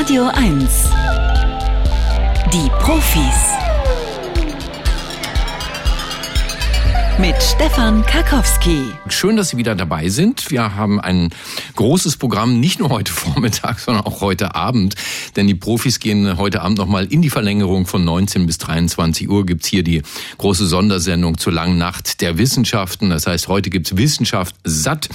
[0.00, 0.88] Radio 1.
[2.52, 3.50] Die Profis.
[7.18, 8.92] Mit Stefan Karkowski.
[9.08, 10.50] Schön, dass Sie wieder dabei sind.
[10.50, 11.30] Wir haben ein
[11.76, 14.94] großes Programm, nicht nur heute Vormittag, sondern auch heute Abend.
[15.36, 19.44] Denn die Profis gehen heute Abend nochmal in die Verlängerung von 19 bis 23 Uhr.
[19.44, 20.02] Gibt's hier die
[20.38, 23.10] große Sondersendung zur langen Nacht der Wissenschaften.
[23.10, 25.08] Das heißt, heute gibt's Wissenschaft satt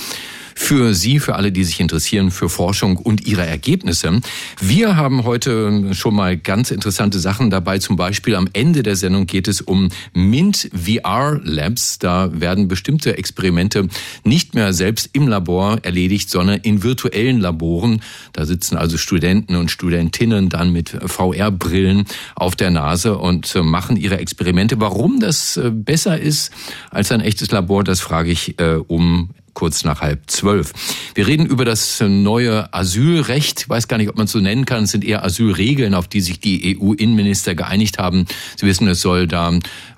[0.56, 4.22] für Sie, für alle, die sich interessieren für Forschung und ihre Ergebnisse.
[4.60, 7.78] Wir haben heute schon mal ganz interessante Sachen dabei.
[7.78, 12.00] Zum Beispiel am Ende der Sendung geht es um MINT VR Labs.
[12.00, 13.90] Da werden bestimmte Experimente
[14.24, 18.02] nicht mehr selbst im Labor erledigt, sondern in virtuellen Laboren.
[18.32, 24.18] Da sitzen also Studenten und Studentinnen dann mit VR-Brillen auf der Nase und machen ihre
[24.18, 24.80] Experimente.
[24.80, 26.52] Warum das äh, besser ist
[26.90, 30.74] als ein echtes Labor, das frage ich äh, um kurz nach halb zwölf.
[31.16, 33.62] Wir reden über das neue Asylrecht.
[33.62, 34.84] Ich weiß gar nicht, ob man es so nennen kann.
[34.84, 38.28] Es sind eher Asylregeln, auf die sich die EU-Innenminister geeinigt haben.
[38.56, 39.52] Sie wissen, es soll da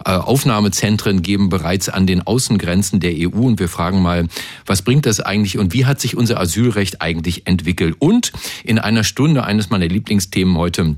[0.06, 3.42] äh, Aufnahmezentren geben, bereits an den Außengrenzen der EU.
[3.42, 4.28] Und wir fragen mal,
[4.66, 7.96] was bringt das eigentlich und wie hat sich unser Asylrecht eigentlich entwickelt?
[8.00, 8.32] Und
[8.64, 10.96] in einer Stunde eines meiner Lieblingsthemen heute,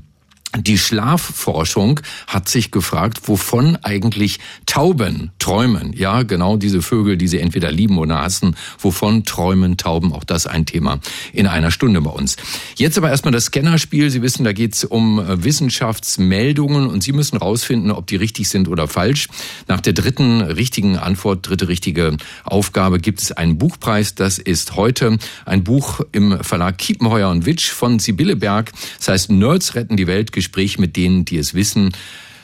[0.56, 5.92] die Schlafforschung hat sich gefragt, wovon eigentlich Tauben träumen.
[5.92, 8.56] Ja, genau diese Vögel, die sie entweder lieben oder hassen.
[8.78, 10.12] Wovon träumen Tauben?
[10.12, 10.98] Auch das ein Thema
[11.32, 12.36] in einer Stunde bei uns.
[12.74, 14.10] Jetzt aber erstmal das Scannerspiel.
[14.10, 18.48] Sie wissen, da geht es um äh, Wissenschaftsmeldungen und Sie müssen rausfinden, ob die richtig
[18.48, 19.28] sind oder falsch.
[19.68, 24.16] Nach der dritten richtigen Antwort, dritte richtige Aufgabe gibt es einen Buchpreis.
[24.16, 28.72] Das ist heute ein Buch im Verlag Kiepenheuer und Witsch von Sibylle Berg.
[28.98, 31.92] Das heißt Nerds retten die Welt Gespräch mit denen, die es wissen.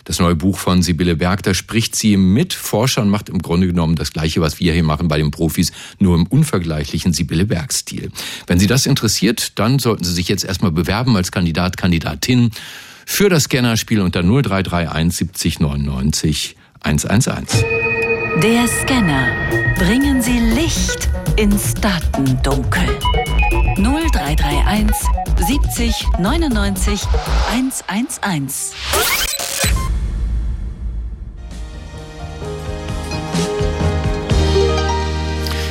[0.05, 3.97] Das neue Buch von Sibylle Berg, da spricht sie mit Forschern, macht im Grunde genommen
[3.97, 8.11] das Gleiche, was wir hier machen bei den Profis, nur im unvergleichlichen Sibylle Berg-Stil.
[8.47, 12.53] Wenn Sie das interessiert, dann sollten Sie sich jetzt erstmal bewerben als Kandidat, Kandidatin
[13.05, 17.64] für das Scannerspiel unter 0331 70 99 111.
[18.43, 19.28] Der Scanner.
[19.76, 22.87] Bringen Sie Licht ins Datendunkel.
[23.76, 24.97] 0331
[25.47, 27.00] 70 99
[27.53, 28.72] 111.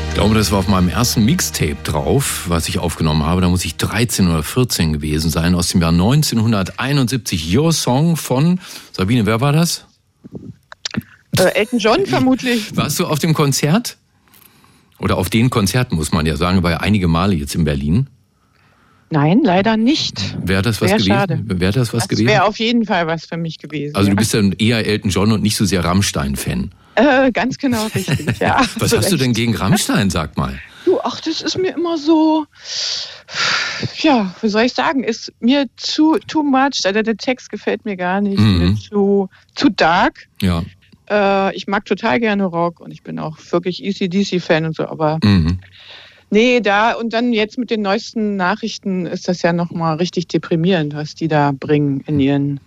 [0.09, 3.41] Ich glaube, das war auf meinem ersten Mixtape drauf, was ich aufgenommen habe.
[3.41, 7.57] Da muss ich 13 oder 14 gewesen sein, aus dem Jahr 1971.
[7.57, 8.59] Your Song von
[8.91, 9.85] Sabine, wer war das?
[11.37, 12.75] Äh, Elton John vermutlich.
[12.77, 13.97] Warst du auf dem Konzert?
[14.99, 18.07] Oder auf den Konzerten, muss man ja sagen, war ja einige Male jetzt in Berlin.
[19.11, 20.35] Nein, leider nicht.
[20.43, 21.07] Wäre das was Wär gewesen?
[21.13, 21.39] schade.
[21.45, 22.27] Wäre das was Das gewesen?
[22.27, 23.95] wäre auf jeden Fall was für mich gewesen.
[23.95, 24.19] Also du ja.
[24.19, 26.71] bist dann eher Elton John und nicht so sehr Rammstein-Fan.
[26.95, 28.61] äh, ganz genau richtig, ja.
[28.79, 29.21] Was zu hast du Recht.
[29.21, 30.59] denn gegen Rammstein, sag mal?
[30.85, 32.45] Du, ach, das ist mir immer so,
[34.01, 36.81] ja, wie soll ich sagen, ist mir zu too much.
[36.85, 38.77] Also der Text gefällt mir gar nicht, Mhm.
[38.77, 40.27] zu zu dark.
[40.41, 40.63] Ja.
[41.09, 45.19] Äh, ich mag total gerne Rock und ich bin auch wirklich ECDC-Fan und so, aber
[45.23, 45.59] Mhm.
[46.29, 50.93] nee, da und dann jetzt mit den neuesten Nachrichten ist das ja nochmal richtig deprimierend,
[50.95, 52.59] was die da bringen in ihren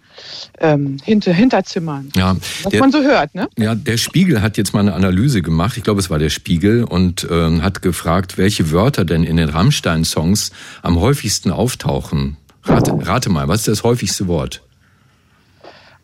[0.59, 2.11] ähm, Hinter Hinterzimmern.
[2.17, 2.35] Ja.
[2.65, 3.49] Was Der, man so hört, ne?
[3.57, 6.83] ja, der Spiegel hat jetzt mal eine Analyse gemacht, ich glaube, es war der Spiegel,
[6.83, 10.51] und ähm, hat gefragt, welche Wörter denn in den Rammstein-Songs
[10.83, 12.37] am häufigsten auftauchen.
[12.65, 14.61] Rate, rate mal, was ist das häufigste Wort?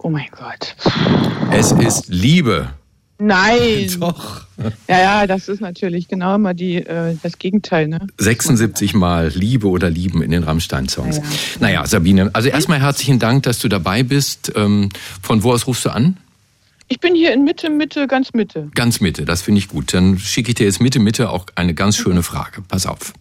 [0.04, 0.76] Oh mein Gott.
[1.50, 2.68] Es ist Liebe.
[3.18, 3.90] Nein.
[4.00, 4.42] Doch.
[4.86, 8.06] Ja, ja, das ist natürlich genau immer die, äh, das Gegenteil, ne?
[8.18, 11.16] 76 Mal Liebe oder Lieben in den Rammstein-Songs.
[11.16, 11.28] Ja, ja.
[11.60, 14.52] Naja, Sabine, also erstmal herzlichen Dank, dass du dabei bist.
[14.54, 14.90] Ähm,
[15.22, 16.18] Von wo aus rufst du an?
[16.88, 18.68] Ich bin hier in Mitte, Mitte, ganz Mitte.
[18.74, 19.94] Ganz Mitte, das finde ich gut.
[19.94, 22.60] Dann schicke ich dir jetzt Mitte, Mitte auch eine ganz schöne Frage.
[22.68, 23.14] Pass auf.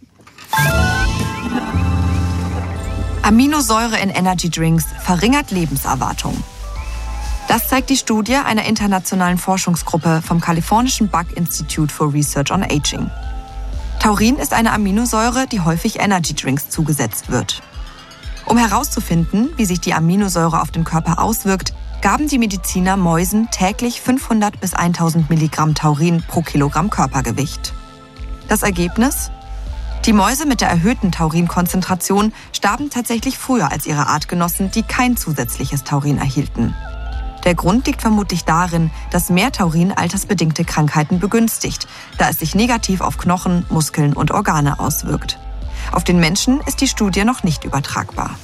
[3.22, 6.44] Aminosäure in Energy Drinks verringert Lebenserwartung.
[7.48, 13.12] Das zeigt die Studie einer internationalen Forschungsgruppe vom kalifornischen Buck Institute for Research on Aging.
[14.00, 17.62] Taurin ist eine Aminosäure, die häufig Energy Drinks zugesetzt wird.
[18.46, 24.02] Um herauszufinden, wie sich die Aminosäure auf den Körper auswirkt, gaben die Mediziner Mäusen täglich
[24.02, 27.74] 500 bis 1000 Milligramm Taurin pro Kilogramm Körpergewicht.
[28.50, 29.32] Das Ergebnis?
[30.06, 35.86] Die Mäuse mit der erhöhten Taurinkonzentration starben tatsächlich früher als ihre Artgenossen, die kein zusätzliches
[35.86, 36.76] Taurin erhielten.
[37.46, 41.88] Der Grund liegt vermutlich darin, dass mehr Taurin altersbedingte Krankheiten begünstigt,
[42.18, 45.40] da es sich negativ auf Knochen, Muskeln und Organe auswirkt.
[45.92, 48.38] Auf den Menschen ist die Studie noch nicht übertragbar.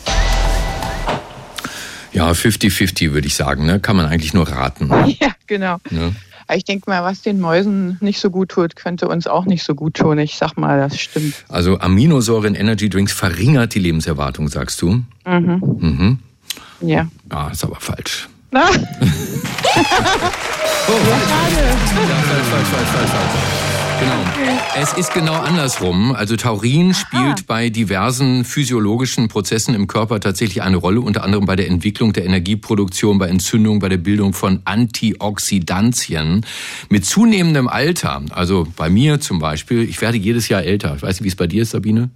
[2.11, 3.65] Ja, 50-50 würde ich sagen.
[3.65, 3.79] Ne?
[3.79, 4.89] Kann man eigentlich nur raten.
[5.19, 5.77] Ja, genau.
[5.89, 6.15] Ne?
[6.55, 9.75] ich denke mal, was den Mäusen nicht so gut tut, könnte uns auch nicht so
[9.75, 10.17] gut tun.
[10.17, 11.35] Ich sag mal, das stimmt.
[11.47, 15.03] Also Aminosäure in Energy Drinks verringert die Lebenserwartung, sagst du?
[15.25, 15.61] Mhm.
[15.79, 16.19] Mhm.
[16.81, 17.07] Ja.
[17.29, 18.27] Ah, ist aber falsch.
[18.51, 18.65] Na?
[18.65, 18.89] oh, falsch,
[20.89, 23.59] ja, falsch, falsch, falsch, falsch, falsch.
[23.99, 24.15] Genau.
[24.81, 26.13] Es ist genau andersrum.
[26.13, 31.57] Also Taurin spielt bei diversen physiologischen Prozessen im Körper tatsächlich eine Rolle, unter anderem bei
[31.57, 36.45] der Entwicklung der Energieproduktion, bei Entzündung, bei der Bildung von Antioxidantien.
[36.89, 40.95] Mit zunehmendem Alter, also bei mir zum Beispiel, ich werde jedes Jahr älter.
[40.95, 42.09] Ich weiß nicht, wie es bei dir ist, Sabine?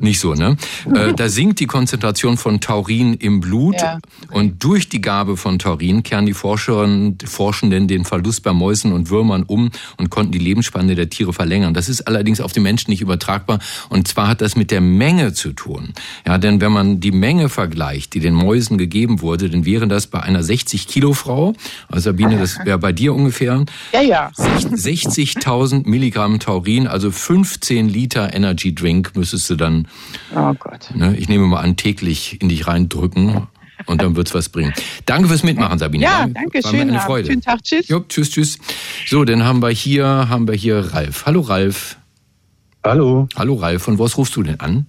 [0.00, 0.56] Nicht so, ne?
[0.94, 3.98] Äh, da sinkt die Konzentration von Taurin im Blut ja.
[4.30, 9.08] und durch die Gabe von Taurin kehren die Forscherinnen, Forschenden den Verlust bei Mäusen und
[9.08, 11.72] Würmern um und konnten die Lebensspanne der Tiere verlängern.
[11.72, 15.32] Das ist allerdings auf den Menschen nicht übertragbar und zwar hat das mit der Menge
[15.32, 15.94] zu tun.
[16.26, 20.06] Ja, denn wenn man die Menge vergleicht, die den Mäusen gegeben wurde, dann wäre das
[20.06, 21.54] bei einer 60 Kilo Frau,
[21.88, 24.30] also Sabine, das wäre bei dir ungefähr, ja, ja.
[24.36, 29.88] 60.000 Milligramm Taurin, also 15 Liter Energy Drink müsstest du dann,
[30.34, 30.90] oh Gott.
[30.94, 33.46] Ne, ich nehme mal an, täglich in dich reindrücken
[33.86, 34.72] und dann wird's was bringen.
[35.06, 36.04] Danke fürs Mitmachen, Sabine.
[36.04, 36.88] Ja, danke War schön.
[36.90, 37.28] Eine Freude.
[37.28, 37.88] Schönen Tag, tschüss.
[37.88, 38.58] Jo, tschüss, tschüss.
[39.06, 41.26] So, dann haben wir hier, haben wir hier Ralf.
[41.26, 41.96] Hallo Ralf.
[42.82, 43.28] Hallo.
[43.36, 44.86] Hallo Ralf, von was rufst du denn an?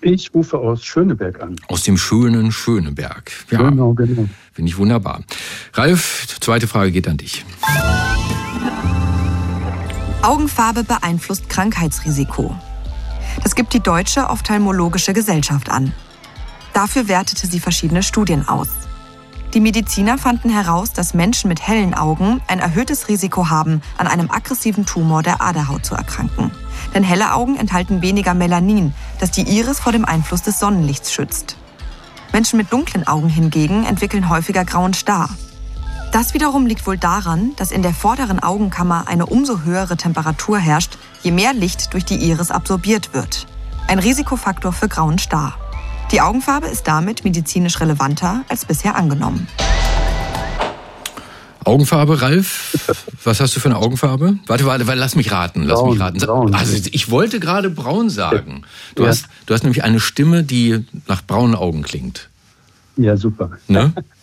[0.00, 1.56] Ich rufe aus Schöneberg an.
[1.68, 3.32] Aus dem schönen Schöneberg.
[3.50, 4.28] Ja, genau, genau.
[4.52, 5.22] Finde ich wunderbar.
[5.72, 7.44] Ralf, zweite Frage geht an dich.
[10.20, 12.54] Augenfarbe beeinflusst Krankheitsrisiko.
[13.42, 15.92] Das gibt die Deutsche Ophthalmologische Gesellschaft an.
[16.72, 18.68] Dafür wertete sie verschiedene Studien aus.
[19.54, 24.28] Die Mediziner fanden heraus, dass Menschen mit hellen Augen ein erhöhtes Risiko haben, an einem
[24.28, 26.50] aggressiven Tumor der Aderhaut zu erkranken.
[26.92, 31.56] Denn helle Augen enthalten weniger Melanin, das die Iris vor dem Einfluss des Sonnenlichts schützt.
[32.32, 35.28] Menschen mit dunklen Augen hingegen entwickeln häufiger grauen Star.
[36.14, 40.96] Das wiederum liegt wohl daran, dass in der vorderen Augenkammer eine umso höhere Temperatur herrscht,
[41.24, 43.48] je mehr Licht durch die Iris absorbiert wird.
[43.88, 45.58] Ein Risikofaktor für grauen Star.
[46.12, 49.48] Die Augenfarbe ist damit medizinisch relevanter als bisher angenommen.
[51.64, 52.94] Augenfarbe, Ralf?
[53.24, 54.38] Was hast du für eine Augenfarbe?
[54.46, 55.64] Warte, warte, warte lass mich raten.
[55.64, 56.18] Lass braun, mich raten.
[56.18, 56.54] Braun.
[56.54, 58.62] Also ich wollte gerade braun sagen.
[58.94, 59.08] Du, Ja.
[59.08, 62.28] hast, du hast nämlich eine Stimme, die nach braunen Augen klingt.
[62.96, 63.50] Ja, super.
[63.66, 63.92] Ne?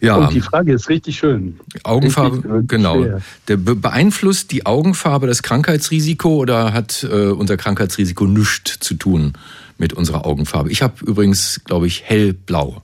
[0.00, 1.60] Ja, Und die Frage ist richtig schön.
[1.84, 3.20] Augenfarbe, Richtig, genau.
[3.48, 9.34] Der be beeinflusst die Augenfarbe das Krankheitsrisiko oder hat äh, unser Krankheitsrisiko nichts zu tun
[9.76, 10.70] mit unserer Augenfarbe?
[10.70, 12.82] Ich habe übrigens, glaube ich, hellblau.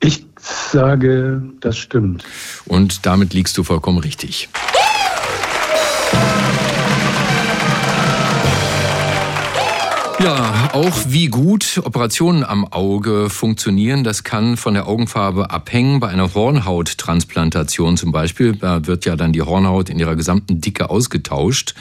[0.00, 2.24] Ich sage, das stimmt.
[2.66, 4.50] Und damit liegst du vollkommen richtig.
[10.74, 16.00] Auch wie gut Operationen am Auge funktionieren, das kann von der Augenfarbe abhängen.
[16.00, 20.90] Bei einer Hornhauttransplantation zum Beispiel, da wird ja dann die Hornhaut in ihrer gesamten Dicke
[20.90, 21.74] ausgetauscht.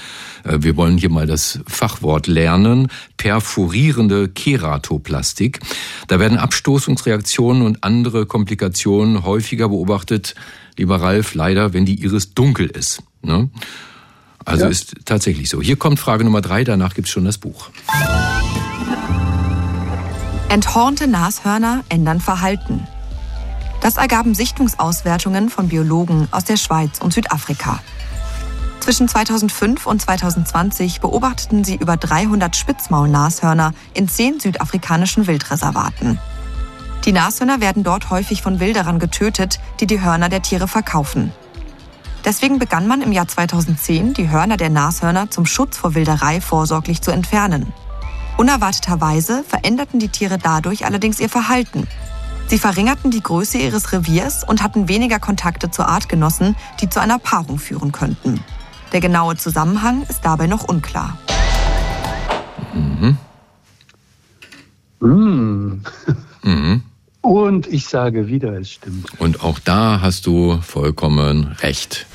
[0.44, 2.88] Äh, Wir wollen hier mal das Fachwort lernen.
[3.18, 5.60] Perforierende Keratoplastik.
[6.08, 10.36] Da werden Abstoßungsreaktionen und andere Komplikationen häufiger beobachtet,
[10.78, 13.02] lieber Ralf, leider, wenn die Iris dunkel ist.
[13.22, 13.50] Ne?
[14.46, 14.70] Also Ja.
[14.70, 15.62] ist tatsächlich so.
[15.62, 17.70] Hier kommt Frage Nummer drei, danach gibt's schon das Buch.
[20.50, 22.88] Enthornte Nashörner ändern Verhalten.
[23.82, 27.80] Das ergaben Sichtungsauswertungen von Biologen aus der Schweiz und Südafrika.
[28.80, 36.18] Zwischen 2005 und 2020 beobachteten sie über 300 Spitzmaulnashörner in zehn südafrikanischen Wildreservaten.
[37.04, 41.34] Die Nashörner werden dort häufig von Wilderern getötet, die die Hörner der Tiere verkaufen.
[42.24, 47.02] Deswegen begann man im Jahr 2010, die Hörner der Nashörner zum Schutz vor Wilderei vorsorglich
[47.02, 47.74] zu entfernen.
[48.38, 51.88] Unerwarteterweise veränderten die Tiere dadurch allerdings ihr Verhalten.
[52.48, 57.20] Sie verringerten die Größe ihres Reviers und hatten weniger Kontakte zu Artgenossen, die zu einer
[57.20, 58.40] Paarung führen könnten.
[58.94, 61.18] Der genaue Zusammenhang ist dabei noch unklar.
[62.74, 63.16] Mm.
[65.00, 66.84] Mhm.
[67.22, 69.20] Und ich sage wieder, es stimmt.
[69.20, 72.06] Und auch da hast du vollkommen recht.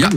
[0.00, 0.10] Ja,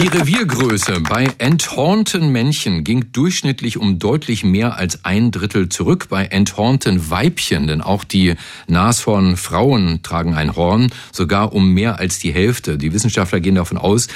[0.00, 6.08] die Reviergröße bei enthornten Männchen ging durchschnittlich um deutlich mehr als ein Drittel zurück.
[6.08, 8.34] Bei enthornten Weibchen, denn auch die
[8.66, 12.76] Nashornfrauen tragen ein Horn, sogar um mehr als die Hälfte.
[12.76, 14.08] Die Wissenschaftler gehen davon aus,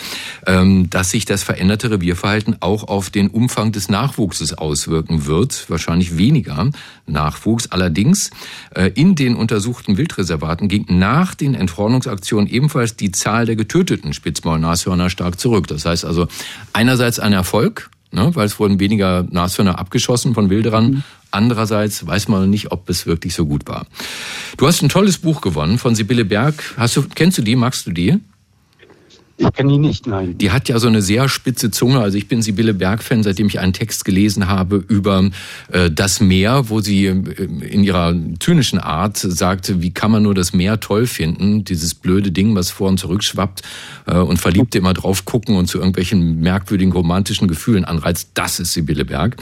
[0.48, 5.66] ähm, dass sich das veränderte Revierverhalten auch auf den Umfang des Nachwuchses auswirken wird.
[5.68, 6.70] Wahrscheinlich weniger
[7.06, 7.70] Nachwuchs.
[7.70, 8.30] Allerdings
[8.74, 14.12] äh, in den untersuchten Wildreservaten ging nach den Enthornungsaktionen ebenfalls die Zahl der getöteten
[14.76, 15.66] Spitzmaulnashörner stark zurück.
[15.66, 16.28] Das heißt also
[16.72, 18.30] einerseits ein Erfolg, ne?
[18.34, 20.90] weil es wurden weniger Nashörner abgeschossen von Wilderern.
[20.90, 21.02] Mhm.
[21.30, 23.86] Andererseits weiß man nicht, ob es wirklich so gut war.
[24.58, 26.74] Du hast ein tolles Buch gewonnen von Sibylle Berg.
[26.76, 27.56] Hast du, kennst du die?
[27.56, 28.18] Magst du die?
[29.42, 30.38] Ich kenne die nicht, nein.
[30.38, 31.98] Die hat ja so eine sehr spitze Zunge.
[32.00, 35.30] Also ich bin Sibylle Berg-Fan, seitdem ich einen Text gelesen habe über
[35.72, 37.12] äh, das Meer, wo sie äh,
[37.68, 42.30] in ihrer zynischen Art sagte, wie kann man nur das Meer toll finden, dieses blöde
[42.30, 43.62] Ding, was vor und zurück schwappt
[44.06, 48.30] äh, und Verliebte immer drauf gucken und zu irgendwelchen merkwürdigen romantischen Gefühlen anreizt.
[48.34, 49.36] Das ist Sibylle Berg.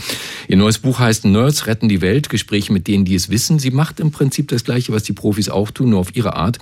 [0.49, 3.59] Ihr neues Buch heißt Nerds retten die Welt, Gespräche mit denen, die es wissen.
[3.59, 6.59] Sie macht im Prinzip das Gleiche, was die Profis auch tun, nur auf ihre Art.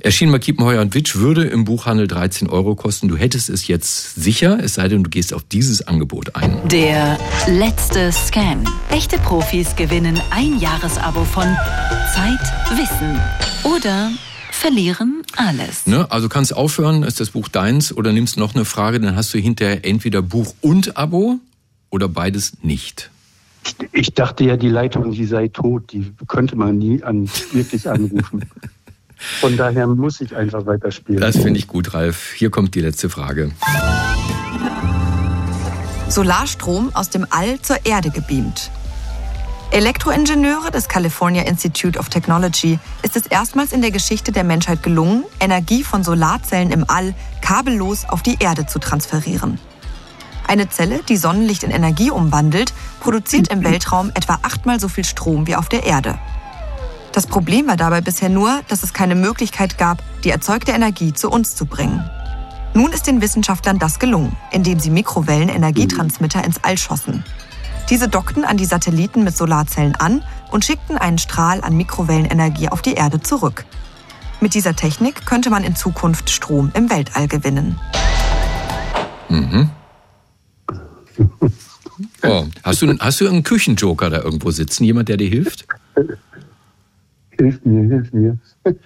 [0.00, 3.08] Erschien bei Kiepenheuer und Witsch, würde im Buchhandel 13 Euro kosten.
[3.08, 6.56] Du hättest es jetzt sicher, es sei denn, du gehst auf dieses Angebot ein.
[6.68, 8.62] Der letzte Scam.
[8.90, 11.42] Echte Profis gewinnen ein Jahresabo von
[12.14, 13.18] Zeit, Wissen
[13.64, 14.12] oder
[14.52, 15.88] verlieren alles.
[15.88, 16.08] Ne?
[16.12, 19.38] Also kannst aufhören, ist das Buch deins oder nimmst noch eine Frage, dann hast du
[19.38, 21.40] hinterher entweder Buch und Abo
[21.90, 23.10] oder beides nicht.
[23.90, 28.44] Ich dachte ja, die Leitung, die sei tot, die könnte man nie an, wirklich anrufen.
[29.18, 31.20] Von daher muss ich einfach weiterspielen.
[31.20, 32.32] Das finde ich gut, Ralf.
[32.34, 33.50] Hier kommt die letzte Frage.
[36.08, 38.70] Solarstrom aus dem All zur Erde gebeamt.
[39.70, 45.24] Elektroingenieure des California Institute of Technology ist es erstmals in der Geschichte der Menschheit gelungen,
[45.40, 49.58] Energie von Solarzellen im All kabellos auf die Erde zu transferieren.
[50.46, 55.46] Eine Zelle, die Sonnenlicht in Energie umwandelt, produziert im Weltraum etwa achtmal so viel Strom
[55.46, 56.18] wie auf der Erde.
[57.18, 61.28] Das Problem war dabei bisher nur, dass es keine Möglichkeit gab, die erzeugte Energie zu
[61.28, 62.08] uns zu bringen.
[62.74, 67.24] Nun ist den Wissenschaftlern das gelungen, indem sie Mikrowellen-Energietransmitter ins All schossen.
[67.90, 70.22] Diese dockten an die Satelliten mit Solarzellen an
[70.52, 73.64] und schickten einen Strahl an Mikrowellenenergie auf die Erde zurück.
[74.40, 77.80] Mit dieser Technik könnte man in Zukunft Strom im Weltall gewinnen.
[79.28, 79.70] Mhm.
[82.22, 84.84] Oh, hast, du, hast du einen Küchenjoker da irgendwo sitzen?
[84.84, 85.66] Jemand, der dir hilft?
[87.38, 88.38] Hilf mir, hilf mir.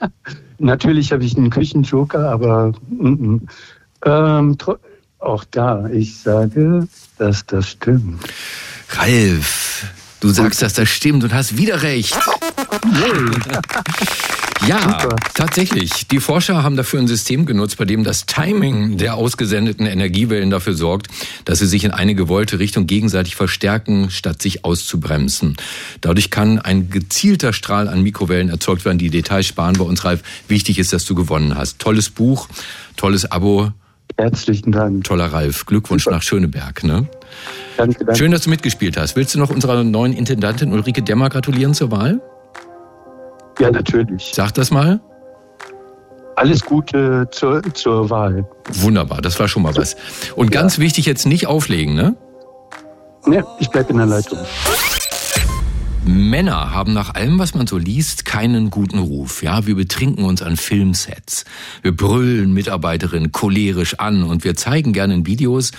[0.58, 3.48] Natürlich habe ich einen Küchenjoker, aber mm, mm.
[4.04, 4.56] Ähm,
[5.18, 8.20] auch da, ich sage, dass das stimmt.
[8.90, 9.86] Ralf,
[10.20, 12.18] du sagst, dass das stimmt und hast wieder recht.
[14.66, 15.16] Ja, Super.
[15.34, 16.06] tatsächlich.
[16.08, 20.74] Die Forscher haben dafür ein System genutzt, bei dem das Timing der ausgesendeten Energiewellen dafür
[20.74, 21.08] sorgt,
[21.44, 25.56] dass sie sich in eine gewollte Richtung gegenseitig verstärken, statt sich auszubremsen.
[26.00, 28.98] Dadurch kann ein gezielter Strahl an Mikrowellen erzeugt werden.
[28.98, 30.22] Die Details sparen bei uns, Ralf.
[30.46, 31.80] Wichtig ist, dass du gewonnen hast.
[31.80, 32.48] Tolles Buch,
[32.96, 33.72] tolles Abo.
[34.16, 35.04] Herzlichen Dank.
[35.04, 35.66] Toller Ralf.
[35.66, 36.16] Glückwunsch Super.
[36.16, 36.84] nach Schöneberg.
[36.84, 37.08] Ne?
[37.76, 38.16] Danke, danke.
[38.16, 39.16] Schön, dass du mitgespielt hast.
[39.16, 42.20] Willst du noch unserer neuen Intendantin Ulrike Demmer gratulieren zur Wahl?
[43.58, 44.32] Ja, natürlich.
[44.34, 45.00] Sag das mal.
[46.36, 48.46] Alles Gute zur, zur Wahl.
[48.72, 49.96] Wunderbar, das war schon mal was.
[50.34, 50.82] Und ganz ja.
[50.82, 52.16] wichtig, jetzt nicht auflegen, ne?
[53.26, 54.38] Ne, ich bleibe in der Leitung.
[56.04, 59.42] Männer haben nach allem, was man so liest, keinen guten Ruf.
[59.42, 61.44] Ja, wir betrinken uns an Filmsets.
[61.82, 65.70] Wir brüllen Mitarbeiterinnen cholerisch an und wir zeigen gerne in Videos,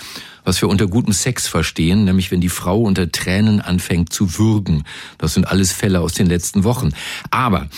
[0.44, 4.84] was wir unter gutem Sex verstehen, nämlich wenn die Frau unter Tränen anfängt zu würgen.
[5.18, 6.90] Das sind alles Fälle aus den letzten Wochen.
[7.30, 7.68] Aber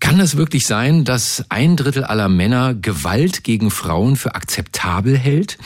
[0.00, 5.56] kann es wirklich sein, dass ein Drittel aller Männer Gewalt gegen Frauen für akzeptabel hält?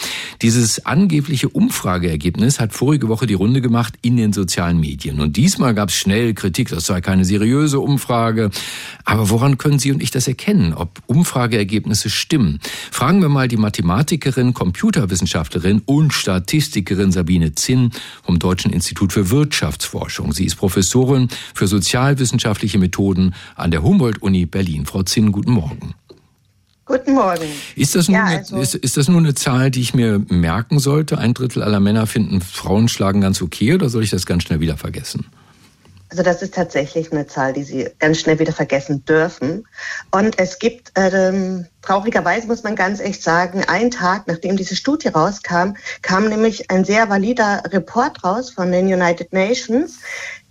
[0.42, 5.20] Dieses angebliche Umfrageergebnis hat vorige Woche die Runde gemacht in den sozialen Medien.
[5.20, 8.50] Und diesmal gab es schnell Kritik, das sei keine seriöse Umfrage.
[9.04, 12.60] Aber woran können Sie und ich das erkennen, ob Umfrageergebnisse stimmen?
[12.90, 17.90] Fragen wir mal die Mathematikerin, Computerwissenschaftlerin und Statistik Statistikerin Sabine Zinn
[18.24, 20.32] vom Deutschen Institut für Wirtschaftsforschung.
[20.32, 24.84] Sie ist Professorin für sozialwissenschaftliche Methoden an der Humboldt-Uni Berlin.
[24.84, 25.94] Frau Zinn, guten Morgen.
[26.86, 27.44] Guten Morgen.
[27.76, 31.18] Ist das, ja, also ist, ist das nur eine Zahl, die ich mir merken sollte?
[31.18, 34.58] Ein Drittel aller Männer finden Frauen schlagen ganz okay oder soll ich das ganz schnell
[34.58, 35.26] wieder vergessen?
[36.10, 39.66] Also das ist tatsächlich eine Zahl, die Sie ganz schnell wieder vergessen dürfen.
[40.10, 45.08] Und es gibt, ähm, traurigerweise muss man ganz echt sagen, einen Tag, nachdem diese Studie
[45.08, 50.00] rauskam, kam nämlich ein sehr valider Report raus von den United Nations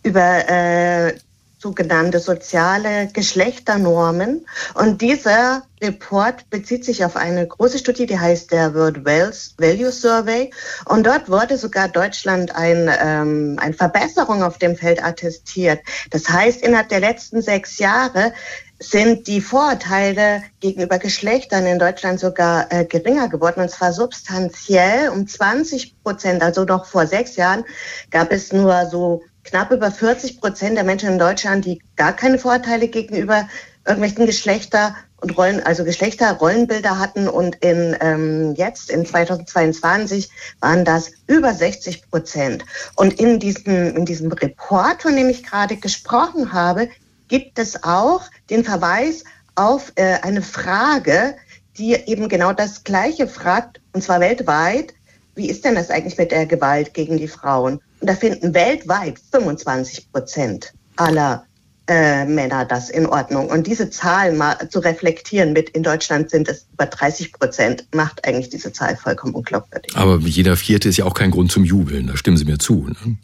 [0.04, 1.16] über äh,
[1.60, 4.46] sogenannte soziale Geschlechternormen.
[4.76, 10.52] Und dieser Report bezieht sich auf eine große Studie, die heißt der World Value Survey.
[10.86, 15.80] Und dort wurde sogar Deutschland ein, ähm, eine Verbesserung auf dem Feld attestiert.
[16.12, 18.34] Das heißt, innerhalb der letzten sechs Jahre
[18.80, 25.28] sind die Vorurteile gegenüber Geschlechtern in Deutschland sogar äh, geringer geworden, und zwar substanziell um
[25.28, 26.42] 20 Prozent.
[26.42, 27.66] Also noch vor sechs Jahren
[28.10, 32.40] gab es nur so knapp über 40 Prozent der Menschen in Deutschland, die gar keine
[32.40, 33.48] Vorteile gegenüber
[33.86, 40.30] irgendwelchen Geschlechter und Rollen, also Geschlechterrollenbilder hatten und in ähm, jetzt in 2022
[40.62, 42.64] waren das über 60 Prozent.
[42.96, 46.90] Und in diesem in diesem Report, von dem ich gerade gesprochen habe,
[47.28, 49.24] gibt es auch den Verweis
[49.56, 51.36] auf äh, eine Frage,
[51.78, 54.94] die eben genau das Gleiche fragt, und zwar weltweit.
[55.36, 57.82] Wie ist denn das eigentlich mit der Gewalt gegen die Frauen?
[58.00, 61.46] Und da finden weltweit 25 Prozent aller
[61.88, 63.50] äh, Männer das in Ordnung.
[63.50, 68.26] Und diese Zahl mal zu reflektieren mit, in Deutschland sind es über 30 Prozent, macht
[68.26, 69.96] eigentlich diese Zahl vollkommen unglaubwürdig.
[69.96, 72.88] Aber jeder Vierte ist ja auch kein Grund zum Jubeln, da stimmen Sie mir zu.
[72.88, 73.18] Ne?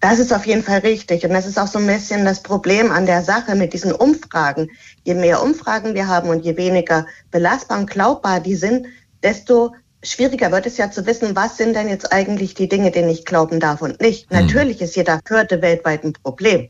[0.00, 1.24] Das ist auf jeden Fall richtig.
[1.24, 4.68] Und das ist auch so ein bisschen das Problem an der Sache mit diesen Umfragen.
[5.04, 8.86] Je mehr Umfragen wir haben und je weniger belastbar und glaubbar die sind,
[9.22, 13.08] desto schwieriger wird es ja zu wissen, was sind denn jetzt eigentlich die Dinge, denen
[13.08, 14.30] ich glauben darf und nicht.
[14.30, 14.40] Hm.
[14.40, 16.68] Natürlich ist jeder Vierte weltweit ein Problem.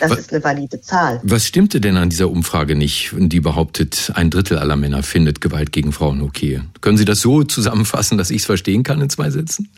[0.00, 1.20] Das was, ist eine valide Zahl.
[1.24, 5.72] Was stimmte denn an dieser Umfrage nicht, die behauptet, ein Drittel aller Männer findet Gewalt
[5.72, 6.60] gegen Frauen okay?
[6.80, 9.68] Können Sie das so zusammenfassen, dass ich es verstehen kann in zwei Sätzen?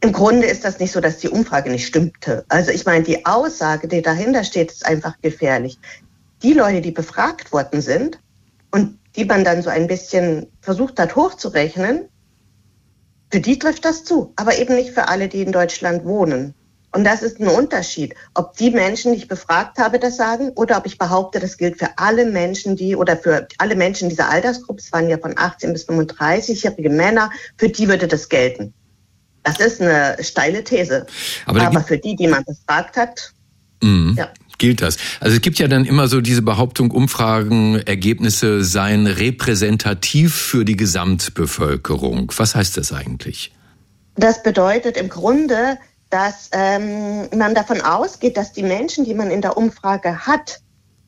[0.00, 2.44] Im Grunde ist das nicht so, dass die Umfrage nicht stimmte.
[2.48, 5.78] Also ich meine, die Aussage, die dahinter steht, ist einfach gefährlich.
[6.42, 8.18] Die Leute, die befragt worden sind
[8.70, 12.08] und die man dann so ein bisschen versucht hat hochzurechnen,
[13.30, 16.54] für die trifft das zu, aber eben nicht für alle, die in Deutschland wohnen.
[16.92, 20.78] Und das ist ein Unterschied, ob die Menschen, die ich befragt habe, das sagen oder
[20.78, 24.80] ob ich behaupte, das gilt für alle Menschen, die oder für alle Menschen dieser Altersgruppe,
[24.80, 28.72] es waren ja von 18 bis 35-jährige Männer, für die würde das gelten.
[29.42, 31.06] Das ist eine steile These.
[31.46, 33.32] Aber, Aber für die, die man befragt hat,
[33.82, 34.14] mhm.
[34.16, 34.96] ja gilt das.
[35.20, 40.76] Also es gibt ja dann immer so diese Behauptung, Umfragen, Ergebnisse seien repräsentativ für die
[40.76, 42.32] Gesamtbevölkerung.
[42.36, 43.52] Was heißt das eigentlich?
[44.16, 45.78] Das bedeutet im Grunde,
[46.10, 50.60] dass ähm, man davon ausgeht, dass die Menschen, die man in der Umfrage hat,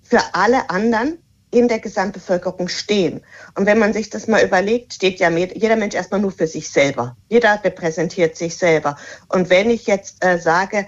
[0.02, 1.18] für alle anderen
[1.50, 3.22] in der Gesamtbevölkerung stehen.
[3.54, 6.70] Und wenn man sich das mal überlegt, steht ja jeder Mensch erstmal nur für sich
[6.70, 7.16] selber.
[7.28, 8.96] Jeder repräsentiert sich selber.
[9.28, 10.86] Und wenn ich jetzt äh, sage,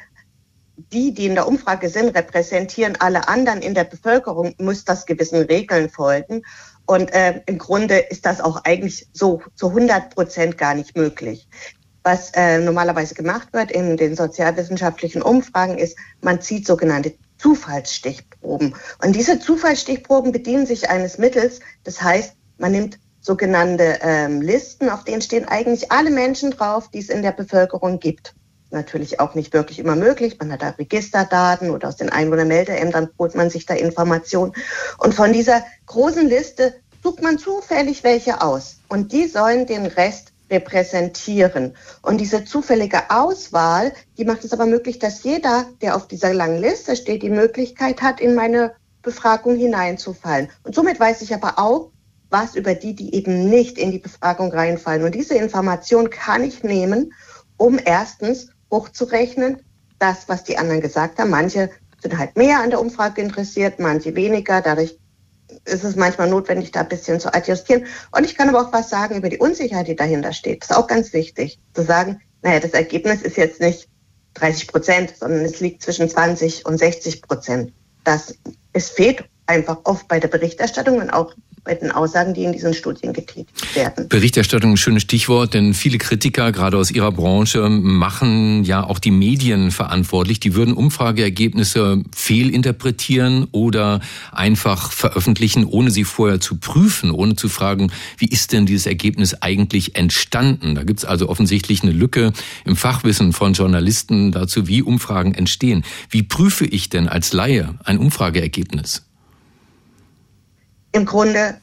[0.93, 5.43] die, die in der Umfrage sind, repräsentieren alle anderen in der Bevölkerung, muss das gewissen
[5.43, 6.43] Regeln folgen.
[6.87, 11.49] Und äh, im Grunde ist das auch eigentlich so zu 100 Prozent gar nicht möglich.
[12.03, 18.75] Was äh, normalerweise gemacht wird in den sozialwissenschaftlichen Umfragen ist, man zieht sogenannte Zufallsstichproben.
[19.05, 21.61] Und diese Zufallsstichproben bedienen sich eines Mittels.
[21.85, 27.01] Das heißt, man nimmt sogenannte ähm, Listen, auf denen stehen eigentlich alle Menschen drauf, die
[27.01, 28.35] es in der Bevölkerung gibt.
[28.71, 30.37] Natürlich auch nicht wirklich immer möglich.
[30.39, 34.53] Man hat da Registerdaten oder aus den Einwohnermeldeämtern holt man sich da Informationen.
[34.99, 38.79] Und von dieser großen Liste sucht man zufällig welche aus.
[38.89, 41.77] Und die sollen den Rest repräsentieren.
[42.03, 46.61] Und diese zufällige Auswahl, die macht es aber möglich, dass jeder, der auf dieser langen
[46.61, 50.49] Liste steht, die Möglichkeit hat, in meine Befragung hineinzufallen.
[50.65, 51.91] Und somit weiß ich aber auch,
[52.31, 55.05] was über die, die eben nicht in die Befragung reinfallen.
[55.05, 57.13] Und diese Information kann ich nehmen,
[57.57, 59.63] um erstens hochzurechnen,
[59.99, 61.31] das, was die anderen gesagt haben.
[61.31, 64.61] Manche sind halt mehr an der Umfrage interessiert, manche weniger.
[64.61, 64.99] Dadurch
[65.65, 67.87] ist es manchmal notwendig, da ein bisschen zu adjustieren.
[68.13, 70.63] Und ich kann aber auch was sagen über die Unsicherheit, die dahinter steht.
[70.63, 73.89] Das ist auch ganz wichtig, zu sagen, naja, das Ergebnis ist jetzt nicht
[74.35, 77.73] 30 Prozent, sondern es liegt zwischen 20 und 60 Prozent.
[78.05, 78.35] Das,
[78.73, 82.75] es fehlt einfach oft bei der Berichterstattung und auch bei den Aussagen, die in diesen
[82.75, 84.09] Studien getätigt werden.
[84.09, 89.11] Berichterstattung, ein schönes Stichwort, denn viele Kritiker, gerade aus ihrer Branche, machen ja auch die
[89.11, 90.41] Medien verantwortlich.
[90.41, 94.01] Die würden Umfrageergebnisse fehlinterpretieren oder
[94.33, 99.35] einfach veröffentlichen, ohne sie vorher zu prüfen, ohne zu fragen, wie ist denn dieses Ergebnis
[99.43, 100.75] eigentlich entstanden?
[100.75, 102.33] Da gibt es also offensichtlich eine Lücke
[102.65, 105.85] im Fachwissen von Journalisten dazu, wie Umfragen entstehen.
[106.11, 109.08] Wie prüfe ich denn als Laie ein Umfrageergebnis?
[110.93, 111.61] Im Grunde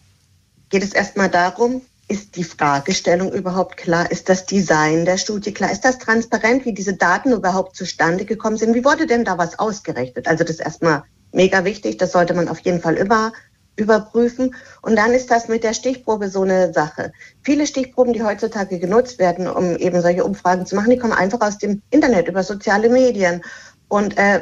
[0.69, 4.11] geht es erstmal darum, ist die Fragestellung überhaupt klar?
[4.11, 5.71] Ist das Design der Studie klar?
[5.71, 8.75] Ist das transparent, wie diese Daten überhaupt zustande gekommen sind?
[8.75, 10.27] Wie wurde denn da was ausgerechnet?
[10.27, 11.97] Also das ist erstmal mega wichtig.
[11.97, 13.33] Das sollte man auf jeden Fall immer
[13.75, 14.55] überprüfen.
[14.81, 17.11] Und dann ist das mit der Stichprobe so eine Sache.
[17.41, 21.41] Viele Stichproben, die heutzutage genutzt werden, um eben solche Umfragen zu machen, die kommen einfach
[21.41, 23.41] aus dem Internet, über soziale Medien.
[23.87, 24.41] Und äh,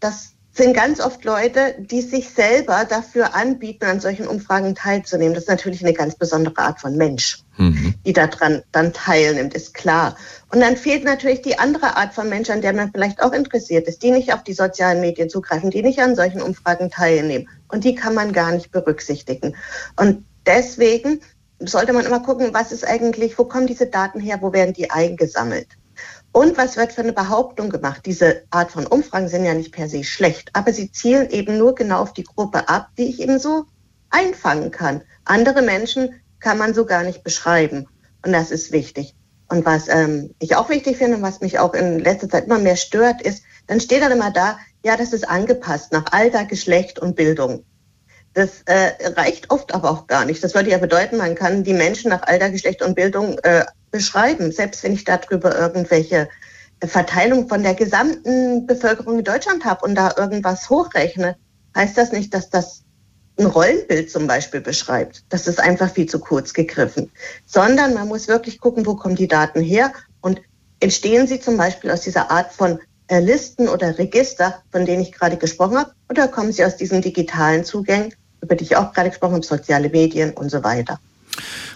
[0.00, 5.32] das sind ganz oft Leute, die sich selber dafür anbieten, an solchen Umfragen teilzunehmen.
[5.32, 7.94] Das ist natürlich eine ganz besondere Art von Mensch, mhm.
[8.04, 10.14] die daran dann teilnimmt, ist klar.
[10.50, 13.88] Und dann fehlt natürlich die andere Art von Mensch, an der man vielleicht auch interessiert
[13.88, 17.48] ist, die nicht auf die sozialen Medien zugreifen, die nicht an solchen Umfragen teilnehmen.
[17.68, 19.56] Und die kann man gar nicht berücksichtigen.
[19.96, 21.20] Und deswegen
[21.60, 24.90] sollte man immer gucken, was ist eigentlich, wo kommen diese Daten her, wo werden die
[24.90, 25.68] eingesammelt?
[26.32, 28.02] Und was wird für eine Behauptung gemacht?
[28.06, 31.74] Diese Art von Umfragen sind ja nicht per se schlecht, aber sie zielen eben nur
[31.74, 33.66] genau auf die Gruppe ab, die ich eben so
[34.08, 35.02] einfangen kann.
[35.24, 37.86] Andere Menschen kann man so gar nicht beschreiben.
[38.24, 39.14] Und das ist wichtig.
[39.48, 42.76] Und was ähm, ich auch wichtig finde, was mich auch in letzter Zeit immer mehr
[42.76, 47.16] stört, ist, dann steht dann immer da, ja, das ist angepasst nach Alter, Geschlecht und
[47.16, 47.64] Bildung.
[48.32, 50.42] Das äh, reicht oft aber auch gar nicht.
[50.42, 54.50] Das würde ja bedeuten, man kann die Menschen nach Alter, Geschlecht und Bildung äh, beschreiben,
[54.50, 56.28] selbst wenn ich darüber irgendwelche
[56.84, 61.36] Verteilung von der gesamten Bevölkerung in Deutschland habe und da irgendwas hochrechne,
[61.76, 62.82] heißt das nicht, dass das
[63.38, 65.24] ein Rollenbild zum Beispiel beschreibt.
[65.28, 67.10] Das ist einfach viel zu kurz gegriffen.
[67.46, 70.40] Sondern man muss wirklich gucken, wo kommen die Daten her und
[70.80, 75.12] entstehen sie zum Beispiel aus dieser Art von äh, Listen oder Register, von denen ich
[75.12, 79.10] gerade gesprochen habe, oder kommen sie aus diesen digitalen Zugängen, über die ich auch gerade
[79.10, 80.98] gesprochen habe, soziale Medien und so weiter.